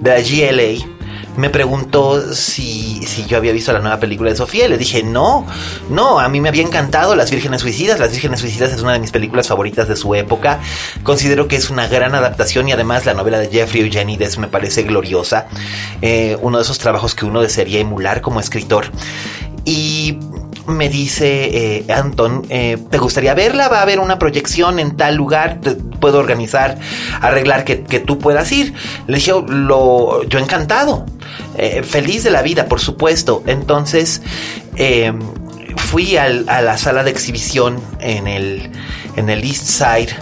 de 0.00 0.10
la 0.10 0.20
GLA, 0.20 0.89
me 1.36 1.50
preguntó 1.50 2.34
si, 2.34 3.04
si 3.06 3.24
yo 3.26 3.36
había 3.36 3.52
visto 3.52 3.72
la 3.72 3.78
nueva 3.78 3.98
película 3.98 4.30
de 4.30 4.36
Sofía. 4.36 4.68
Le 4.68 4.78
dije, 4.78 5.02
no, 5.02 5.46
no, 5.88 6.20
a 6.20 6.28
mí 6.28 6.40
me 6.40 6.48
había 6.48 6.62
encantado 6.62 7.14
Las 7.16 7.30
Vírgenes 7.30 7.60
Suicidas. 7.60 7.98
Las 7.98 8.10
Vírgenes 8.12 8.40
Suicidas 8.40 8.72
es 8.72 8.82
una 8.82 8.92
de 8.92 8.98
mis 8.98 9.10
películas 9.10 9.48
favoritas 9.48 9.88
de 9.88 9.96
su 9.96 10.14
época. 10.14 10.60
Considero 11.02 11.48
que 11.48 11.56
es 11.56 11.70
una 11.70 11.86
gran 11.86 12.14
adaptación 12.14 12.68
y 12.68 12.72
además 12.72 13.06
la 13.06 13.14
novela 13.14 13.38
de 13.38 13.48
Jeffrey 13.48 13.82
Eugenides 13.82 14.38
me 14.38 14.48
parece 14.48 14.82
gloriosa. 14.82 15.46
Eh, 16.02 16.36
uno 16.40 16.58
de 16.58 16.64
esos 16.64 16.78
trabajos 16.78 17.14
que 17.14 17.24
uno 17.24 17.40
desearía 17.40 17.80
emular 17.80 18.20
como 18.20 18.40
escritor. 18.40 18.86
Y 19.64 20.18
me 20.70 20.88
dice 20.88 21.78
eh, 21.78 21.92
Anton, 21.92 22.46
eh, 22.48 22.78
¿te 22.90 22.98
gustaría 22.98 23.34
verla? 23.34 23.68
Va 23.68 23.78
a 23.78 23.82
haber 23.82 24.00
una 24.00 24.18
proyección 24.18 24.78
en 24.78 24.96
tal 24.96 25.16
lugar, 25.16 25.60
puedo 26.00 26.18
organizar, 26.18 26.78
arreglar 27.20 27.64
que, 27.64 27.76
tú 28.00 28.18
puedas 28.18 28.50
ir. 28.52 28.74
Le 29.06 29.16
dije, 29.16 29.32
lo, 29.48 30.22
yo 30.24 30.38
encantado, 30.38 31.06
eh, 31.56 31.82
feliz 31.82 32.24
de 32.24 32.30
la 32.30 32.42
vida, 32.42 32.66
por 32.66 32.80
supuesto. 32.80 33.42
Entonces, 33.46 34.22
fui 35.76 36.16
a 36.16 36.28
la 36.28 36.78
sala 36.78 37.04
de 37.04 37.10
exhibición 37.10 37.80
en 38.00 38.26
el, 38.26 38.70
en 39.16 39.30
el 39.30 39.42
East 39.44 39.66
Side 39.66 40.16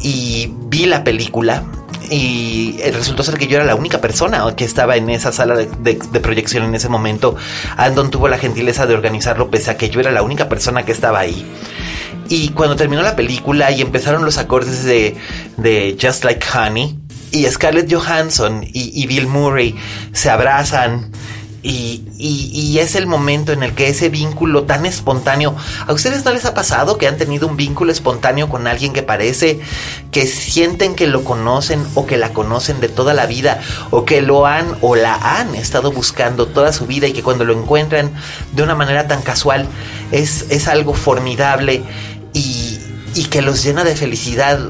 y 0.00 0.52
vi 0.68 0.86
la 0.86 1.04
película 1.04 1.64
y 2.10 2.78
resultó 2.92 3.22
ser 3.22 3.36
que 3.38 3.46
yo 3.46 3.56
era 3.56 3.64
la 3.64 3.74
única 3.74 4.00
persona 4.00 4.44
que 4.56 4.64
estaba 4.64 4.96
en 4.96 5.10
esa 5.10 5.32
sala 5.32 5.56
de, 5.56 5.94
proyección 6.20 6.64
en 6.64 6.74
ese 6.74 6.88
momento. 6.88 7.36
Andon 7.76 8.10
tuvo 8.10 8.28
la 8.28 8.38
gentileza 8.38 8.86
de 8.86 8.94
organizarlo 8.94 9.50
pese 9.50 9.70
a 9.70 9.76
que 9.76 9.90
yo 9.90 10.00
era 10.00 10.10
la 10.10 10.22
única 10.22 10.48
persona 10.48 10.84
que 10.84 10.92
estaba 10.92 11.20
ahí. 11.20 11.46
Y 12.28 12.50
cuando 12.50 12.76
terminó 12.76 13.02
la 13.02 13.16
película 13.16 13.70
y 13.70 13.82
empezaron 13.82 14.24
los 14.24 14.38
acordes 14.38 14.84
de, 14.84 15.16
de 15.56 15.96
Just 16.00 16.24
Like 16.24 16.46
Honey, 16.54 16.98
y 17.32 17.44
Scarlett 17.44 17.92
Johansson 17.92 18.64
y 18.72 19.06
Bill 19.06 19.26
Murray 19.26 19.74
se 20.12 20.30
abrazan 20.30 21.10
y, 21.68 22.78
es 22.78 22.94
el 22.94 23.06
momento 23.06 23.52
en 23.52 23.62
el 23.62 23.74
que 23.74 23.88
ese 23.88 24.08
vínculo 24.08 24.64
tan 24.64 24.86
espontáneo, 24.86 25.56
¿a 25.86 25.92
ustedes 25.92 26.24
no 26.24 26.32
les 26.32 26.44
ha 26.44 26.54
pasado 26.54 26.98
que 26.98 27.08
han 27.08 27.16
tenido 27.16 27.48
un 27.48 27.56
vínculo 27.56 27.90
espontáneo 27.90 28.48
con 28.48 28.66
alguien 28.66 28.92
que 28.92 29.02
parece 29.02 29.60
que 30.12 30.26
sienten 30.26 30.94
que 30.94 31.06
lo 31.06 31.24
conocen 31.24 31.84
o 31.94 32.06
que 32.06 32.18
la 32.18 32.32
conocen 32.32 32.80
de 32.80 32.88
toda 32.88 33.14
la 33.14 33.26
vida 33.26 33.60
o 33.90 34.04
que 34.04 34.20
lo 34.20 34.46
han 34.46 34.76
o 34.82 34.94
la 34.94 35.14
han 35.14 35.54
estado 35.54 35.90
buscando 35.90 36.46
toda 36.46 36.72
su 36.72 36.86
vida 36.86 37.06
y 37.06 37.12
que 37.12 37.22
cuando 37.22 37.44
lo 37.44 37.58
encuentran 37.58 38.12
de 38.52 38.62
una 38.62 38.74
manera 38.74 39.08
tan 39.08 39.22
casual 39.22 39.66
es, 40.12 40.46
es 40.50 40.68
algo 40.68 40.94
formidable 40.94 41.82
y, 42.32 42.78
y 43.14 43.24
que 43.24 43.42
los 43.42 43.64
llena 43.64 43.84
de 43.84 43.96
felicidad 43.96 44.60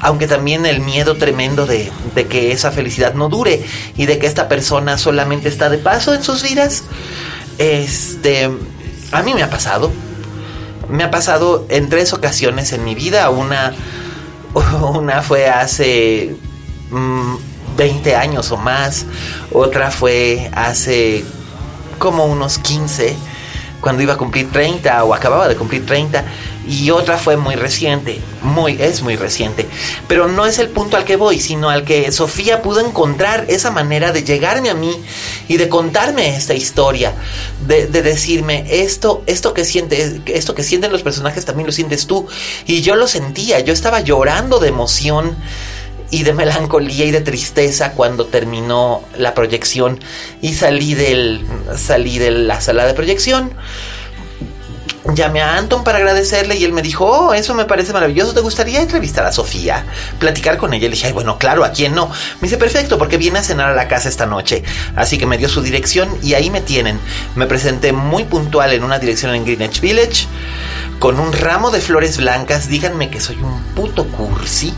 aunque 0.00 0.26
también 0.26 0.66
el 0.66 0.80
miedo 0.80 1.16
tremendo 1.16 1.66
de, 1.66 1.90
que 2.28 2.52
esa 2.52 2.70
felicidad 2.70 3.14
no 3.14 3.28
dure 3.28 3.64
y 3.96 4.06
de 4.06 4.18
que 4.18 4.26
esta 4.26 4.48
persona 4.48 4.98
solamente 4.98 5.48
está 5.48 5.68
de 5.70 5.78
paso 5.78 6.14
en 6.14 6.22
sus 6.22 6.42
vidas. 6.42 6.84
Este, 7.58 8.50
a 9.12 9.22
mí 9.22 9.34
me 9.34 9.42
ha 9.42 9.50
pasado. 9.50 9.92
Me 10.88 11.02
ha 11.02 11.10
pasado 11.10 11.66
en 11.68 11.88
tres 11.88 12.12
ocasiones 12.12 12.72
en 12.72 12.84
mi 12.84 12.94
vida. 12.94 13.30
Una, 13.30 13.74
una 14.94 15.22
fue 15.22 15.48
hace 15.48 16.36
20 16.90 18.12
mm, 18.12 18.18
años 18.18 18.50
o 18.52 18.56
más. 18.56 19.06
Otra 19.52 19.90
fue 19.90 20.50
hace 20.54 21.24
como 21.98 22.26
unos 22.26 22.58
15, 22.58 23.16
cuando 23.80 24.02
iba 24.02 24.14
a 24.14 24.16
cumplir 24.18 24.50
30 24.50 25.02
o 25.04 25.14
acababa 25.14 25.48
de 25.48 25.56
cumplir 25.56 25.86
30 25.86 26.24
y 26.66 26.90
otra 26.90 27.16
fue 27.16 27.36
muy 27.36 27.54
reciente, 27.54 28.20
muy 28.42 28.76
es 28.80 29.02
muy 29.02 29.16
reciente, 29.16 29.66
pero 30.08 30.28
no 30.28 30.46
es 30.46 30.58
el 30.58 30.68
punto 30.68 30.96
al 30.96 31.04
que 31.04 31.16
voy, 31.16 31.40
sino 31.40 31.70
al 31.70 31.84
que 31.84 32.10
Sofía 32.10 32.62
pudo 32.62 32.80
encontrar 32.80 33.46
esa 33.48 33.70
manera 33.70 34.12
de 34.12 34.24
llegarme 34.24 34.70
a 34.70 34.74
mí 34.74 35.00
y 35.48 35.56
de 35.56 35.68
contarme 35.68 36.36
esta 36.36 36.54
historia, 36.54 37.14
de, 37.66 37.86
decirme 37.86 38.64
esto, 38.68 39.22
esto 39.26 39.54
que 39.54 39.64
siente, 39.64 40.20
esto 40.26 40.54
que 40.54 40.64
sienten 40.64 40.92
los 40.92 41.02
personajes 41.02 41.44
también 41.44 41.66
lo 41.66 41.72
sientes 41.72 42.06
tú 42.06 42.26
y 42.66 42.82
yo 42.82 42.96
lo 42.96 43.06
sentía, 43.06 43.60
yo 43.60 43.72
estaba 43.72 44.00
llorando 44.00 44.58
de 44.58 44.68
emoción 44.68 45.36
y 46.10 46.22
de 46.22 46.32
melancolía 46.32 47.04
y 47.04 47.10
de 47.10 47.20
tristeza 47.20 47.92
cuando 47.92 48.26
terminó 48.26 49.02
la 49.18 49.34
proyección 49.34 49.98
y 50.40 50.54
salí 50.54 50.94
del 50.94 51.44
salí 51.76 52.18
de 52.18 52.30
la 52.30 52.60
sala 52.60 52.86
de 52.86 52.94
proyección 52.94 53.52
llamé 55.14 55.40
a 55.40 55.56
Anton 55.56 55.84
para 55.84 55.98
agradecerle 55.98 56.56
y 56.56 56.64
él 56.64 56.72
me 56.72 56.82
dijo, 56.82 57.06
oh, 57.06 57.34
eso 57.34 57.54
me 57.54 57.64
parece 57.64 57.92
maravilloso, 57.92 58.34
¿te 58.34 58.40
gustaría 58.40 58.80
entrevistar 58.80 59.24
a 59.26 59.32
Sofía? 59.32 59.84
Platicar 60.18 60.56
con 60.56 60.74
ella. 60.74 60.88
Le 60.88 60.94
dije, 60.94 61.06
ay, 61.06 61.12
bueno, 61.12 61.38
claro, 61.38 61.64
¿a 61.64 61.70
quién 61.70 61.94
no? 61.94 62.08
Me 62.40 62.48
dice, 62.48 62.56
perfecto, 62.56 62.98
porque 62.98 63.16
viene 63.16 63.38
a 63.38 63.42
cenar 63.42 63.70
a 63.70 63.74
la 63.74 63.88
casa 63.88 64.08
esta 64.08 64.26
noche. 64.26 64.62
Así 64.94 65.18
que 65.18 65.26
me 65.26 65.38
dio 65.38 65.48
su 65.48 65.62
dirección 65.62 66.16
y 66.22 66.34
ahí 66.34 66.50
me 66.50 66.60
tienen. 66.60 66.98
Me 67.34 67.46
presenté 67.46 67.92
muy 67.92 68.24
puntual 68.24 68.72
en 68.72 68.84
una 68.84 68.98
dirección 68.98 69.34
en 69.34 69.44
Greenwich 69.44 69.80
Village, 69.80 70.26
con 70.98 71.20
un 71.20 71.32
ramo 71.32 71.70
de 71.70 71.80
flores 71.80 72.16
blancas. 72.16 72.68
Díganme 72.68 73.10
que 73.10 73.20
soy 73.20 73.36
un 73.36 73.62
puto 73.74 74.06
cursi 74.06 74.72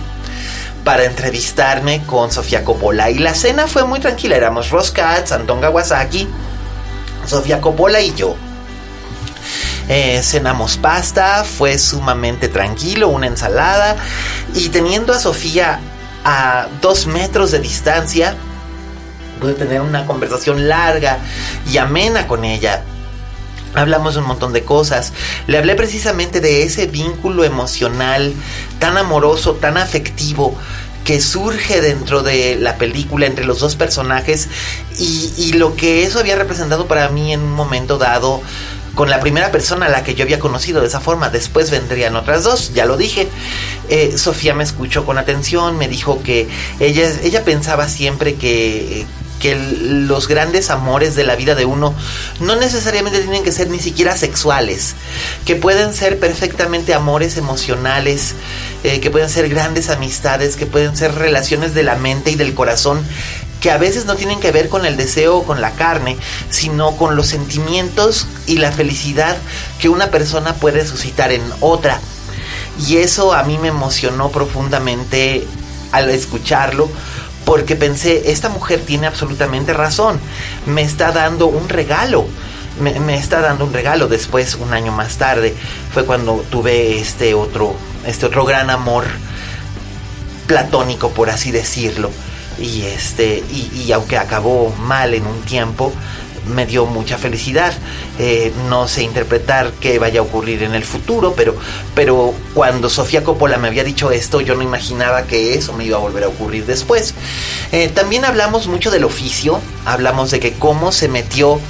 para 0.84 1.04
entrevistarme 1.04 2.02
con 2.06 2.30
Sofía 2.30 2.64
Coppola. 2.64 3.10
Y 3.10 3.18
la 3.18 3.34
cena 3.34 3.66
fue 3.66 3.84
muy 3.84 4.00
tranquila. 4.00 4.36
Éramos 4.36 4.70
Ross 4.70 4.90
Katz, 4.90 5.32
Anton 5.32 5.60
Gawasaki, 5.60 6.26
Sofía 7.26 7.60
Coppola 7.60 8.00
y 8.00 8.14
yo. 8.14 8.36
Eh, 9.88 10.20
cenamos 10.22 10.76
pasta, 10.76 11.44
fue 11.44 11.78
sumamente 11.78 12.48
tranquilo, 12.48 13.08
una 13.08 13.26
ensalada 13.26 13.96
y 14.54 14.68
teniendo 14.68 15.14
a 15.14 15.18
Sofía 15.18 15.80
a 16.24 16.68
dos 16.82 17.06
metros 17.06 17.52
de 17.52 17.60
distancia, 17.60 18.36
pude 19.40 19.54
tener 19.54 19.80
una 19.80 20.04
conversación 20.04 20.68
larga 20.68 21.18
y 21.70 21.78
amena 21.78 22.26
con 22.26 22.44
ella. 22.44 22.82
Hablamos 23.74 24.16
un 24.16 24.24
montón 24.24 24.52
de 24.52 24.64
cosas. 24.64 25.12
Le 25.46 25.58
hablé 25.58 25.74
precisamente 25.74 26.40
de 26.40 26.62
ese 26.64 26.86
vínculo 26.86 27.44
emocional 27.44 28.34
tan 28.78 28.96
amoroso, 28.96 29.54
tan 29.54 29.76
afectivo 29.76 30.56
que 31.04 31.22
surge 31.22 31.80
dentro 31.80 32.22
de 32.22 32.56
la 32.56 32.76
película 32.76 33.24
entre 33.24 33.46
los 33.46 33.60
dos 33.60 33.76
personajes 33.76 34.48
y, 34.98 35.54
lo 35.54 35.74
que 35.74 36.02
eso 36.02 36.18
había 36.18 36.36
representado 36.36 36.86
para 36.86 37.08
mí 37.08 37.32
en 37.32 37.40
un 37.40 37.52
momento 37.52 37.96
dado 37.96 38.42
con 38.98 39.10
la 39.10 39.20
primera 39.20 39.52
persona 39.52 39.86
a 39.86 39.90
la 39.90 40.02
que 40.02 40.16
yo 40.16 40.24
había 40.24 40.40
conocido 40.40 40.80
de 40.80 40.88
esa 40.88 40.98
forma. 40.98 41.30
Después 41.30 41.70
vendrían 41.70 42.16
otras 42.16 42.42
dos, 42.42 42.74
ya 42.74 42.84
lo 42.84 42.96
dije. 42.96 43.28
Eh, 43.88 44.18
Sofía 44.18 44.54
me 44.54 44.64
escuchó 44.64 45.06
con 45.06 45.18
atención, 45.18 45.78
me 45.78 45.86
dijo 45.86 46.20
que 46.24 46.48
ella, 46.80 47.08
ella 47.22 47.44
pensaba 47.44 47.88
siempre 47.88 48.34
que 48.34 49.06
que 49.38 49.54
los 49.54 50.26
grandes 50.26 50.68
amores 50.68 51.14
de 51.14 51.22
la 51.22 51.36
vida 51.36 51.54
de 51.54 51.64
uno 51.64 51.94
no 52.40 52.56
necesariamente 52.56 53.20
tienen 53.20 53.44
que 53.44 53.52
ser 53.52 53.70
ni 53.70 53.78
siquiera 53.78 54.16
sexuales, 54.16 54.96
que 55.44 55.54
pueden 55.54 55.94
ser 55.94 56.18
perfectamente 56.18 56.92
amores 56.92 57.36
emocionales, 57.36 58.34
eh, 58.82 58.98
que 58.98 59.12
pueden 59.12 59.30
ser 59.30 59.48
grandes 59.48 59.90
amistades, 59.90 60.56
que 60.56 60.66
pueden 60.66 60.96
ser 60.96 61.14
relaciones 61.14 61.72
de 61.72 61.84
la 61.84 61.94
mente 61.94 62.32
y 62.32 62.34
del 62.34 62.52
corazón 62.52 63.06
que 63.60 63.70
a 63.70 63.78
veces 63.78 64.04
no 64.04 64.14
tienen 64.14 64.40
que 64.40 64.52
ver 64.52 64.68
con 64.68 64.86
el 64.86 64.96
deseo 64.96 65.38
o 65.38 65.44
con 65.44 65.60
la 65.60 65.72
carne, 65.72 66.16
sino 66.50 66.96
con 66.96 67.16
los 67.16 67.26
sentimientos 67.26 68.26
y 68.46 68.58
la 68.58 68.72
felicidad 68.72 69.36
que 69.80 69.88
una 69.88 70.10
persona 70.10 70.54
puede 70.54 70.86
suscitar 70.86 71.32
en 71.32 71.42
otra. 71.60 72.00
Y 72.86 72.98
eso 72.98 73.32
a 73.32 73.42
mí 73.42 73.58
me 73.58 73.68
emocionó 73.68 74.30
profundamente 74.30 75.46
al 75.90 76.10
escucharlo, 76.10 76.88
porque 77.44 77.76
pensé, 77.76 78.30
esta 78.30 78.48
mujer 78.48 78.82
tiene 78.84 79.06
absolutamente 79.06 79.72
razón, 79.72 80.20
me 80.66 80.82
está 80.82 81.12
dando 81.12 81.46
un 81.46 81.68
regalo. 81.68 82.26
Me, 82.80 83.16
está 83.16 83.40
dando 83.40 83.64
un 83.64 83.72
regalo 83.72 84.06
después 84.06 84.54
un 84.54 84.72
año 84.72 84.92
más 84.92 85.16
tarde 85.16 85.52
fue 85.92 86.04
cuando 86.04 86.44
tuve 86.48 87.00
este 87.00 87.34
otro 87.34 87.74
este 88.06 88.26
otro 88.26 88.44
gran 88.44 88.70
amor 88.70 89.04
platónico 90.46 91.10
por 91.10 91.28
así 91.28 91.50
decirlo 91.50 92.12
y 92.58 92.82
este 92.82 93.42
y, 93.50 93.82
y 93.84 93.92
aunque 93.92 94.18
acabó 94.18 94.70
mal 94.80 95.14
en 95.14 95.26
un 95.26 95.40
tiempo 95.42 95.92
me 96.48 96.66
dio 96.66 96.86
mucha 96.86 97.18
felicidad. 97.18 97.72
Eh, 98.18 98.52
no 98.68 98.88
sé 98.88 99.02
interpretar 99.02 99.72
qué 99.80 99.98
vaya 99.98 100.20
a 100.20 100.22
ocurrir 100.22 100.62
en 100.62 100.74
el 100.74 100.84
futuro, 100.84 101.34
pero, 101.36 101.54
pero 101.94 102.34
cuando 102.54 102.88
Sofía 102.88 103.22
Coppola 103.22 103.58
me 103.58 103.68
había 103.68 103.84
dicho 103.84 104.10
esto, 104.10 104.40
yo 104.40 104.54
no 104.54 104.62
imaginaba 104.62 105.24
que 105.24 105.54
eso 105.54 105.72
me 105.72 105.84
iba 105.84 105.96
a 105.96 106.00
volver 106.00 106.24
a 106.24 106.28
ocurrir 106.28 106.66
después. 106.66 107.14
Eh, 107.72 107.88
también 107.88 108.24
hablamos 108.24 108.66
mucho 108.66 108.90
del 108.90 109.04
oficio, 109.04 109.60
hablamos 109.84 110.30
de 110.30 110.40
que 110.40 110.52
cómo 110.54 110.92
se 110.92 111.08
metió 111.08 111.60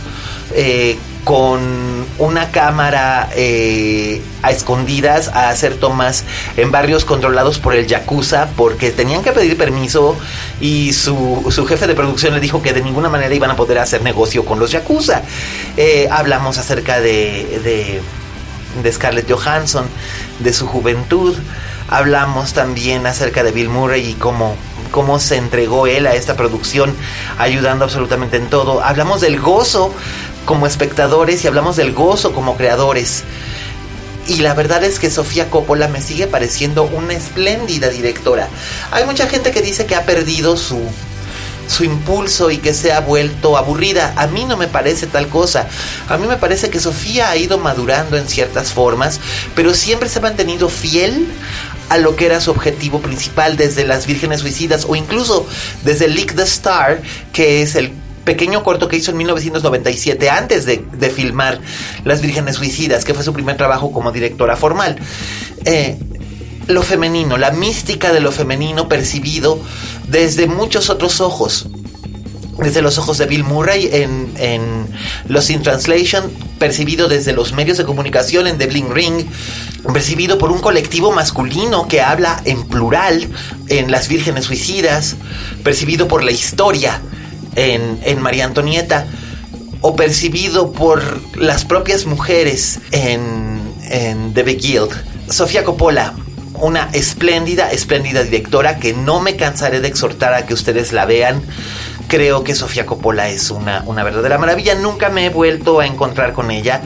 eh, 0.55 0.97
con 1.29 2.07
una 2.17 2.51
cámara 2.53 3.29
eh, 3.37 4.23
a 4.41 4.51
escondidas 4.51 5.29
a 5.29 5.51
hacer 5.51 5.75
tomas 5.75 6.25
en 6.57 6.71
barrios 6.71 7.05
controlados 7.05 7.59
por 7.59 7.75
el 7.75 7.87
Yakuza 7.87 8.49
porque 8.57 8.93
tenían 8.93 9.23
que 9.23 9.33
pedir 9.33 9.59
permiso 9.59 10.17
y 10.59 10.95
su, 10.95 11.47
su 11.51 11.67
jefe 11.67 11.87
de 11.87 11.95
producción 11.95 12.33
le 12.33 12.41
dijo 12.41 12.63
que 12.63 12.73
de 12.73 12.81
ninguna 12.81 13.11
manera 13.11 13.35
iban 13.35 13.51
a 13.51 13.57
poder 13.57 13.77
hacer 13.77 14.01
negocio 14.01 14.47
con 14.47 14.59
los 14.59 14.71
Yakuza. 14.71 15.21
Eh, 15.77 16.09
hablamos 16.11 16.57
acerca 16.57 16.99
de, 16.99 17.61
de, 17.63 18.01
de 18.83 18.93
Scarlett 18.93 19.31
Johansson, 19.31 19.85
de 20.39 20.55
su 20.55 20.67
juventud. 20.67 21.37
Hablamos 21.89 22.55
también 22.55 23.07
acerca 23.07 23.45
de 23.45 23.53
Bill 23.53 23.69
Murray 23.69 24.13
y 24.13 24.15
cómo 24.15 24.57
cómo 24.91 25.19
se 25.19 25.37
entregó 25.37 25.87
él 25.87 26.07
a 26.07 26.15
esta 26.15 26.37
producción, 26.37 26.95
ayudando 27.39 27.85
absolutamente 27.85 28.37
en 28.37 28.49
todo. 28.49 28.83
Hablamos 28.83 29.21
del 29.21 29.39
gozo 29.39 29.95
como 30.49 30.67
espectadores 30.67 31.45
y 31.45 31.47
hablamos 31.47 31.77
del 31.77 31.93
gozo 31.93 32.33
como 32.33 32.57
creadores. 32.57 33.23
Y 34.29 34.37
la 34.37 34.55
verdad 34.55 34.83
es 34.83 34.99
que 34.99 35.11
Sofía 35.11 35.51
Coppola 35.51 35.89
me 35.89 36.01
sigue 36.01 36.27
pareciendo 36.27 36.85
una 36.85 37.13
espléndida 37.13 37.91
directora. 37.91 38.49
Hay 38.91 39.05
mucha 39.05 39.27
gente 39.27 39.51
que 39.51 39.61
dice 39.61 39.85
que 39.85 39.95
ha 39.95 40.07
perdido 40.07 40.57
su, 40.57 40.81
su 41.69 41.85
impulso 41.85 42.51
y 42.51 42.57
que 42.57 42.73
se 42.73 42.93
ha 42.93 43.01
vuelto 43.01 43.59
aburrida. 43.59 44.15
A 44.17 44.27
mí 44.27 44.47
no 44.47 44.57
me 44.57 44.69
parece 44.69 45.07
tal 45.07 45.29
cosa. 45.29 45.69
A 46.09 46.17
mí 46.17 46.27
me 46.27 46.39
parece 46.39 46.71
que 46.71 46.81
Sofía 46.81 47.29
ha 47.29 47.37
ido 47.37 47.59
madurando 47.59 48.17
en 48.17 48.27
ciertas 48.27 48.73
formas, 48.73 49.21
pero 49.55 49.75
siempre 49.75 50.09
se 50.09 50.19
ha 50.19 50.23
mantenido 50.23 50.71
fiel 50.71 51.27
a 51.91 51.99
lo 51.99 52.17
que 52.17 52.25
era 52.25 52.41
su 52.41 52.51
objetivo 52.51 53.03
principal 53.03 53.59
desde 53.59 53.85
Las 53.85 54.07
Vírgenes 54.07 54.41
Suicidas 54.41 54.87
o 54.89 54.97
incluso 54.97 55.47
desde 55.85 56.09
Lick 56.09 56.35
the 56.35 56.43
Star, 56.45 57.03
que 57.35 57.61
es 57.61 57.75
el 57.75 57.93
pequeño 58.29 58.63
corto 58.63 58.89
que 58.89 58.97
hizo 58.99 59.13
en 59.13 59.17
1997 59.17 60.29
antes 60.29 60.67
de, 60.67 61.11
filmar 61.11 61.63
Las 62.05 62.21
Vírgenes 62.21 62.57
Suicidas, 62.57 63.07
que 63.07 63.15
fue 63.15 63.25
su 63.25 63.33
primer 63.33 63.57
trabajo 63.57 63.91
como 63.91 64.13
directora 64.13 64.55
formal. 64.55 64.99
Eh, 65.65 65.97
lo 66.67 66.83
femenino, 66.83 67.39
la 67.39 67.53
mística 67.53 68.13
de 68.13 68.21
lo 68.21 68.31
femenino 68.31 68.87
percibido 68.87 69.59
desde 70.09 70.47
muchos 70.47 70.91
otros 70.91 71.23
ojos. 71.23 71.69
Desde 72.59 72.83
los 72.83 72.99
ojos 72.99 73.17
de 73.17 73.25
Bill 73.25 73.45
Murray 73.45 73.89
en, 73.91 74.31
en 74.37 74.89
Los 75.27 75.49
in 75.49 75.63
Translation, 75.63 76.31
percibido 76.59 77.09
desde 77.09 77.33
los 77.33 77.55
medios 77.55 77.79
de 77.79 77.87
comunicación 77.87 78.47
en 78.47 78.59
The 78.59 78.67
Bling 78.67 78.93
Ring, 78.93 79.25
percibido 79.95 80.37
por 80.37 80.53
un 80.53 80.61
colectivo 80.61 81.13
masculino 81.13 81.89
que 81.89 82.03
habla 82.03 82.43
en 82.45 82.65
plural 82.65 83.27
en 83.69 83.91
Las 83.91 84.09
Vírgenes 84.09 84.45
Suicidas, 84.45 85.17
percibido 85.65 86.09
por 86.09 86.23
la 86.23 86.33
historia 86.33 87.01
en, 87.57 87.99
en, 88.03 88.21
María 88.21 88.45
Antonieta 88.45 89.07
o 89.81 89.97
percibido 89.97 90.73
por 90.73 91.03
las 91.37 91.65
propias 91.65 92.07
mujeres 92.07 92.81
en, 92.91 93.61
en 93.91 94.35
The 94.35 94.43
Big 94.43 94.61
Guild. 94.61 94.93
Sofía 95.31 95.65
Coppola, 95.65 96.15
una 96.55 96.89
espléndida, 96.93 97.71
espléndida 97.71 98.23
directora 98.23 98.79
que 98.79 98.93
no 98.93 99.21
me 99.21 99.37
cansaré 99.37 99.81
de 99.81 99.89
exhortar 99.89 100.35
a 100.35 100.47
que 100.47 100.55
ustedes 100.55 100.93
la 100.93 101.07
vean. 101.07 101.43
Creo 102.09 102.43
que 102.43 102.55
Sofía 102.55 102.87
Coppola 102.87 103.29
es 103.29 103.51
una, 103.51 103.83
una 103.87 104.03
verdadera 104.03 104.39
maravilla. 104.39 104.75
Nunca 104.75 105.11
me 105.11 105.27
he 105.27 105.31
vuelto 105.31 105.81
a 105.81 105.87
encontrar 105.87 106.33
con 106.33 106.51
ella, 106.51 106.81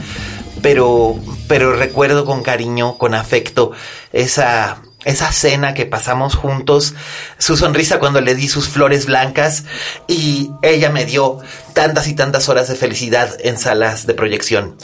pero, 0.61 1.15
pero 1.47 1.75
recuerdo 1.75 2.25
con 2.25 2.43
cariño, 2.43 2.97
con 2.97 3.13
afecto, 3.13 3.71
esa, 4.11 4.81
esa 5.05 5.31
cena 5.31 5.73
que 5.73 5.85
pasamos 5.85 6.35
juntos, 6.35 6.95
su 7.37 7.57
sonrisa 7.57 7.99
cuando 7.99 8.21
le 8.21 8.35
di 8.35 8.47
sus 8.47 8.69
flores 8.69 9.05
blancas 9.05 9.65
y 10.07 10.51
ella 10.61 10.89
me 10.89 11.05
dio 11.05 11.39
tantas 11.73 12.07
y 12.07 12.15
tantas 12.15 12.49
horas 12.49 12.67
de 12.67 12.75
felicidad 12.75 13.35
en 13.39 13.57
salas 13.57 14.05
de 14.07 14.13
proyección. 14.13 14.75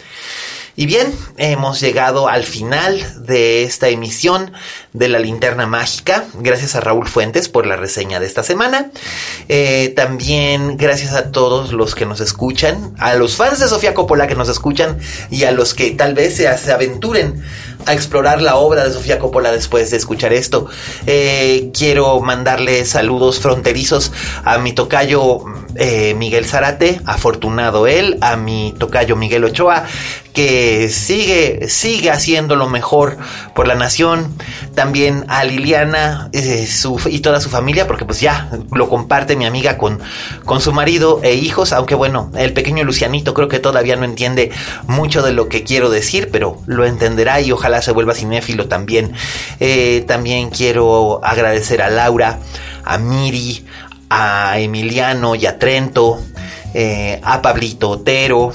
Y 0.80 0.86
bien, 0.86 1.14
hemos 1.36 1.82
llegado 1.82 2.30
al 2.30 2.46
final 2.46 3.26
de 3.26 3.64
esta 3.64 3.90
emisión 3.90 4.54
de 4.94 5.10
la 5.10 5.20
linterna 5.20 5.68
mágica. 5.68 6.24
Gracias 6.36 6.74
a 6.74 6.80
Raúl 6.80 7.06
Fuentes 7.06 7.50
por 7.50 7.68
la 7.68 7.76
reseña 7.76 8.22
de 8.22 8.26
esta 8.26 8.44
semana. 8.44 8.90
Eh, 9.50 9.92
también 9.94 10.78
gracias 10.78 11.16
a 11.16 11.32
todos 11.34 11.74
los 11.74 11.96
que 11.96 12.06
nos 12.06 12.22
escuchan, 12.22 12.96
a 12.98 13.16
los 13.16 13.36
fans 13.36 13.60
de 13.60 13.68
Sofía 13.68 13.94
Coppola 13.94 14.26
que 14.26 14.36
nos 14.36 14.48
escuchan 14.48 15.00
y 15.30 15.44
a 15.44 15.52
los 15.52 15.74
que 15.74 15.92
tal 15.92 16.14
vez 16.14 16.38
se, 16.38 16.48
aventuren 16.48 17.44
a 17.86 17.94
explorar 17.94 18.42
la 18.42 18.56
obra 18.56 18.86
de 18.86 18.94
Sofía 18.94 19.20
Coppola 19.20 19.52
después 19.52 19.92
de 19.92 19.98
escuchar 19.98 20.32
esto. 20.32 20.68
Eh, 21.06 21.72
quiero 21.74 22.22
mandarle 22.22 22.86
saludos 22.86 23.42
fronterizos 23.42 24.14
a 24.46 24.60
mi 24.60 24.72
tocayo 24.72 25.44
eh, 25.80 26.14
Miguel 26.14 26.46
Zarate, 26.46 27.02
afortunado 27.06 27.88
él, 27.88 28.18
a 28.22 28.36
mi 28.36 28.76
tocayo 28.78 29.16
Miguel 29.16 29.46
Ochoa, 29.46 29.86
que 30.34 30.90
sigue, 30.90 31.68
sigue 31.70 32.12
haciendo 32.12 32.56
lo 32.56 32.70
mejor 32.70 33.18
por 33.56 33.68
la 33.68 33.76
nación. 33.76 34.36
También 34.76 35.26
a 35.28 35.44
Liliana 35.44 36.30
eh, 36.34 36.68
y 37.10 37.20
toda 37.20 37.40
su 37.40 37.50
familia, 37.50 37.88
porque 37.88 38.06
pues 38.06 38.20
ya 38.22 38.50
lo 38.72 38.90
comparte 38.90 39.36
mi 39.36 39.46
amiga 39.46 39.78
con, 39.78 40.00
con 40.46 40.62
su 40.62 40.72
marido 40.74 41.20
e 41.24 41.34
hijos, 41.34 41.74
aunque 41.74 41.96
bueno, 41.96 42.32
el 42.38 42.54
pequeño 42.54 42.84
Lucianito 42.84 43.34
creo 43.34 43.48
que 43.48 43.60
todavía 43.60 43.96
no 43.96 44.06
entiende 44.06 44.52
mucho 44.88 45.22
de 45.22 45.32
lo 45.32 45.50
que 45.50 45.64
quiero 45.64 45.90
decir, 45.90 46.30
pero 46.32 46.62
lo 46.66 46.86
entenderá 46.86 47.42
y 47.42 47.52
ojalá 47.52 47.82
se 47.82 47.92
vuelva 47.92 48.14
cinéfilo 48.14 48.68
también. 48.68 49.14
Eh, 49.60 50.04
también 50.08 50.50
quiero 50.50 51.22
agradecer 51.24 51.82
a 51.82 51.90
Laura, 51.90 52.40
a 52.86 52.98
Miri, 52.98 53.66
a 54.10 54.60
Emiliano 54.60 55.36
y 55.36 55.46
a 55.46 55.60
Trento, 55.60 56.20
eh, 56.74 57.20
a 57.24 57.42
Pablito 57.42 57.90
Otero, 57.90 58.52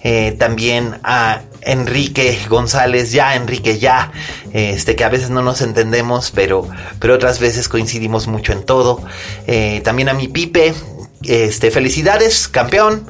eh, 0.00 0.32
también 0.38 0.98
a 1.02 1.42
Enrique 1.62 2.38
González, 2.48 3.12
ya 3.12 3.34
Enrique, 3.36 3.78
ya, 3.78 4.12
este 4.52 4.96
que 4.96 5.04
a 5.04 5.08
veces 5.08 5.30
no 5.30 5.42
nos 5.42 5.60
entendemos, 5.60 6.32
pero, 6.32 6.68
pero 6.98 7.14
otras 7.14 7.38
veces 7.38 7.68
coincidimos 7.68 8.26
mucho 8.26 8.52
en 8.52 8.64
todo. 8.64 9.02
Eh, 9.46 9.80
también 9.84 10.08
a 10.08 10.14
mi 10.14 10.28
Pipe, 10.28 10.74
este, 11.22 11.70
felicidades, 11.70 12.48
campeón. 12.48 13.08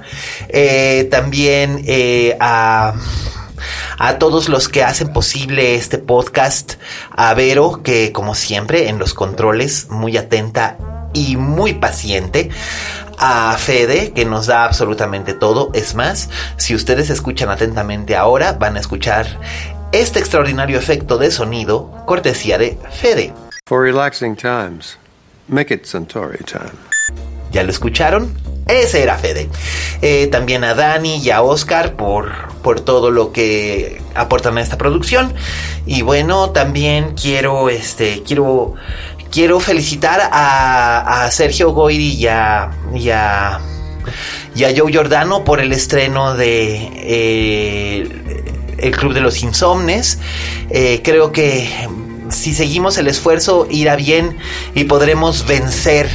También 1.11 1.85
a 2.41 2.95
a 3.99 4.19
todos 4.19 4.49
los 4.49 4.69
que 4.69 4.83
hacen 4.83 5.13
posible 5.13 5.77
este 5.77 5.97
podcast, 5.99 6.75
a 7.11 7.33
Vero, 7.35 7.83
que 7.85 8.11
como 8.11 8.35
siempre 8.35 8.89
en 8.89 8.99
los 8.99 9.15
controles, 9.15 9.87
muy 9.89 10.17
atenta 10.17 10.77
y 11.13 11.37
muy 11.37 11.75
paciente 11.75 12.51
a 13.19 13.57
Fede, 13.59 14.13
que 14.13 14.25
nos 14.25 14.47
da 14.47 14.65
absolutamente 14.65 15.35
todo. 15.35 15.71
Es 15.75 15.95
más, 15.95 16.29
si 16.57 16.75
ustedes 16.75 17.11
escuchan 17.11 17.51
atentamente 17.51 18.17
ahora, 18.17 18.53
van 18.53 18.77
a 18.77 18.81
escuchar 18.81 19.27
este 19.93 20.19
extraordinario 20.19 20.79
efecto 20.79 21.19
de 21.19 21.31
sonido, 21.31 22.03
cortesía 22.07 22.59
de 22.59 22.79
Fede. 22.91 23.33
For 23.67 23.83
relaxing 23.83 24.35
times, 24.35 24.99
make 25.49 25.73
it 25.73 25.85
Centauri 25.85 26.43
time. 26.45 26.73
¿Ya 27.53 27.63
lo 27.63 27.71
escucharon? 27.71 28.35
Ese 28.67 29.03
era 29.03 29.19
Fede. 29.19 29.49
Eh, 30.01 30.29
también 30.29 30.65
a 30.65 30.75
Dani 30.75 31.19
y 31.19 31.31
a 31.31 31.43
Oscar 31.43 31.95
por, 31.95 32.33
por 32.63 32.81
todo 32.81 33.11
lo 33.11 33.33
que 33.33 34.01
aportan 34.15 34.57
a 34.57 34.63
esta 34.63 34.79
producción. 34.79 35.35
Y 35.85 36.03
bueno, 36.03 36.51
también 36.51 37.15
quiero, 37.15 37.69
este, 37.69 38.23
quiero 38.27 38.75
quiero 39.33 39.59
felicitar 39.59 40.21
a, 40.31 41.29
Sergio 41.33 41.73
Goyri 41.73 42.15
y 42.15 42.27
a, 42.29 42.71
y 42.95 43.11
Joe 44.77 44.93
Giordano 44.93 45.43
por 45.43 45.61
el 45.61 45.73
estreno 45.73 46.35
de 46.35 46.91
eh, 46.97 48.75
El 48.79 48.97
Club 48.97 49.15
de 49.15 49.23
los 49.23 49.43
Insomnes. 49.43 50.19
Eh, 50.71 51.01
creo 51.03 51.33
que 51.33 51.69
si 52.29 52.55
seguimos 52.55 52.99
el 52.99 53.09
esfuerzo 53.09 53.67
irá 53.71 53.97
bien 53.97 54.37
y 54.75 54.85
podremos 54.85 55.47
vencer 55.47 56.09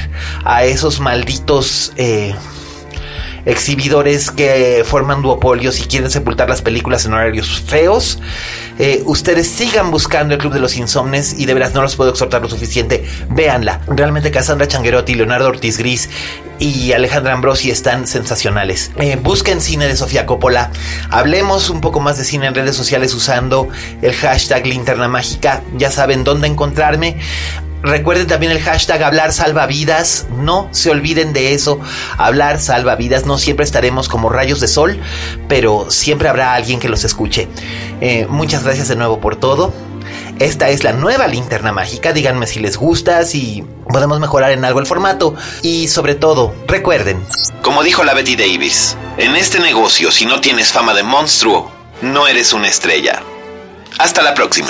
a 0.46 0.64
esos 0.64 1.00
malditos 1.00 1.94
eh, 1.98 2.36
exhibidores 3.46 4.30
que 4.30 4.84
forman 4.86 5.22
duopolios 5.22 5.80
y 5.80 5.84
quieren 5.84 6.12
sepultar 6.12 6.50
las 6.50 6.62
películas 6.62 7.06
en 7.06 7.14
horarios 7.14 7.62
feos. 7.62 8.20
Eh, 8.80 9.02
ustedes 9.06 9.48
sigan 9.48 9.92
buscando 9.92 10.34
el 10.34 10.40
Club 10.40 10.54
de 10.54 10.60
los 10.60 10.78
Insomnes 10.78 11.36
y 11.38 11.46
de 11.46 11.54
veras 11.54 11.74
no 11.74 11.82
los 11.82 11.96
puedo 11.96 12.12
exhortar 12.12 12.42
lo 12.42 12.50
suficiente. 12.50 13.06
Véanla. 13.30 13.82
Realmente 13.88 14.32
Cassandra 14.32 14.68
Changuerotti, 14.68 15.16
Leonardo 15.16 15.48
Ortiz 15.48 15.78
Gris 15.78 16.10
y 16.60 16.92
Alejandra 16.92 17.34
Ambrosi 17.34 17.72
están 17.72 18.08
sensacionales. 18.08 18.92
Eh, 18.98 19.18
busquen 19.22 19.62
cine 19.62 19.88
de 19.88 19.96
Sofía 19.96 20.26
Coppola. 20.26 20.72
Hablemos 21.10 21.70
un 21.70 21.82
poco 21.82 22.00
más 22.00 22.18
de 22.18 22.26
cine 22.26 22.48
en 22.48 22.56
redes 22.56 22.76
sociales 22.76 23.14
usando 23.14 23.68
el 24.02 24.14
hashtag 24.14 24.66
Linterna 24.66 25.08
Mágica. 25.08 25.64
Ya 25.78 25.92
saben 25.92 26.24
dónde 26.24 26.48
encontrarme. 26.48 27.18
Recuerden 27.84 28.28
también 28.28 28.52
el 28.52 28.62
hashtag 28.62 29.04
hablar 29.04 29.32
salva 29.32 29.66
vidas. 29.68 30.28
No 30.32 30.68
se 30.72 30.90
olviden 30.90 31.34
de 31.34 31.54
eso. 31.54 31.80
Hablar 32.18 32.60
salva 32.60 32.96
vidas. 32.96 33.26
No 33.26 33.38
siempre 33.38 33.66
estaremos 33.66 34.10
como 34.10 34.30
rayos 34.30 34.60
de 34.60 34.68
sol, 34.68 35.00
pero 35.48 35.90
siempre 35.90 36.28
habrá 36.28 36.54
alguien 36.54 36.80
que 36.80 36.90
los 36.90 37.04
escuche. 37.04 37.48
Eh, 38.02 38.28
muchas 38.30 38.64
gracias 38.64 38.88
de 38.88 38.96
nuevo 38.96 39.20
por 39.20 39.36
todo. 39.36 39.74
Esta 40.40 40.70
es 40.70 40.84
la 40.84 40.94
nueva 40.94 41.28
linterna 41.28 41.72
mágica. 41.72 42.14
Díganme 42.14 42.46
si 42.46 42.60
les 42.60 42.78
gusta, 42.78 43.26
si 43.26 43.64
podemos 43.90 44.20
mejorar 44.20 44.52
en 44.52 44.66
algo 44.66 44.80
el 44.80 44.86
formato. 44.86 45.36
Y 45.62 45.88
sobre 45.88 46.16
todo, 46.16 46.54
recuerden. 46.68 47.24
Como 47.62 47.84
dijo 47.84 48.04
la 48.04 48.14
Betty 48.14 48.36
Davis, 48.36 48.96
en 49.18 49.36
este 49.36 49.60
negocio, 49.60 50.12
si 50.12 50.26
no 50.26 50.40
tienes 50.40 50.72
fama 50.72 50.94
de 50.94 51.04
monstruo, 51.04 51.72
no 52.02 52.28
eres 52.28 52.54
una 52.54 52.68
estrella. 52.68 53.22
Hasta 53.98 54.22
la 54.22 54.34
próxima. 54.36 54.70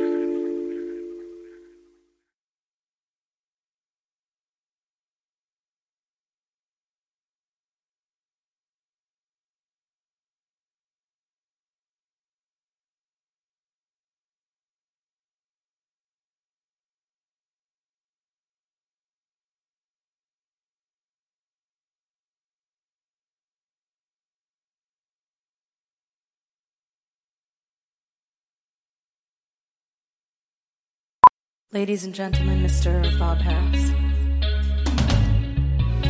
Ladies 31.73 32.03
and 32.03 32.13
gentlemen, 32.13 32.61
Mr. 32.61 33.17
Bob 33.17 33.37
Harris. 33.37 33.91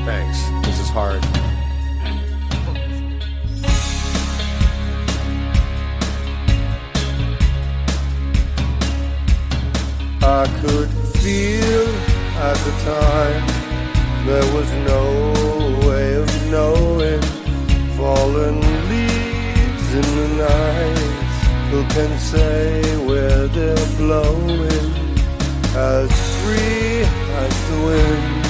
Thanks. 0.05 0.39
This 0.65 0.79
is 0.79 0.89
hard. 0.89 1.23
I 10.23 10.47
could 10.61 10.89
feel 11.21 11.87
at 12.41 12.57
the 12.65 12.73
time 12.81 13.45
there 14.25 14.53
was 14.55 14.71
no 14.89 15.87
way 15.87 16.15
of 16.15 16.27
knowing 16.49 17.21
fallen 17.95 18.59
leaves 18.89 19.93
in 19.93 20.07
the 20.17 20.27
night. 20.41 20.97
Who 21.69 21.83
can 21.93 22.17
say 22.17 22.81
where 23.05 23.45
they're 23.45 23.97
blowing? 23.97 25.00
As 25.75 26.11
free 26.41 27.03
as 27.43 27.69
the 27.69 27.77
wind, 27.85 28.45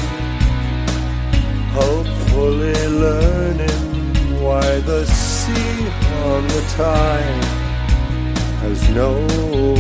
hopefully 1.72 2.88
learning 2.88 4.42
why 4.42 4.80
the 4.80 5.06
sea 5.06 5.88
on 6.26 6.48
the 6.48 6.64
tide 6.76 7.44
has 8.62 8.90
no 8.90 9.14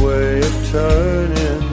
way 0.05 0.39
of 0.39 0.69
turning. 0.71 1.63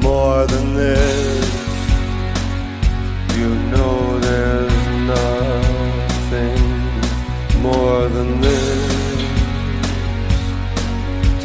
More 0.00 0.44
than 0.46 0.74
this, 0.74 1.50
you 3.36 3.48
know 3.70 4.18
there's 4.18 4.86
nothing 5.14 6.62
more 7.62 8.08
than 8.08 8.40
this. 8.40 8.85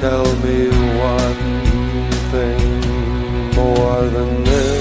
Tell 0.02 0.26
me 0.38 0.68
one 0.98 2.12
thing 2.32 3.54
more 3.56 4.02
than 4.10 4.44
this. 4.44 4.81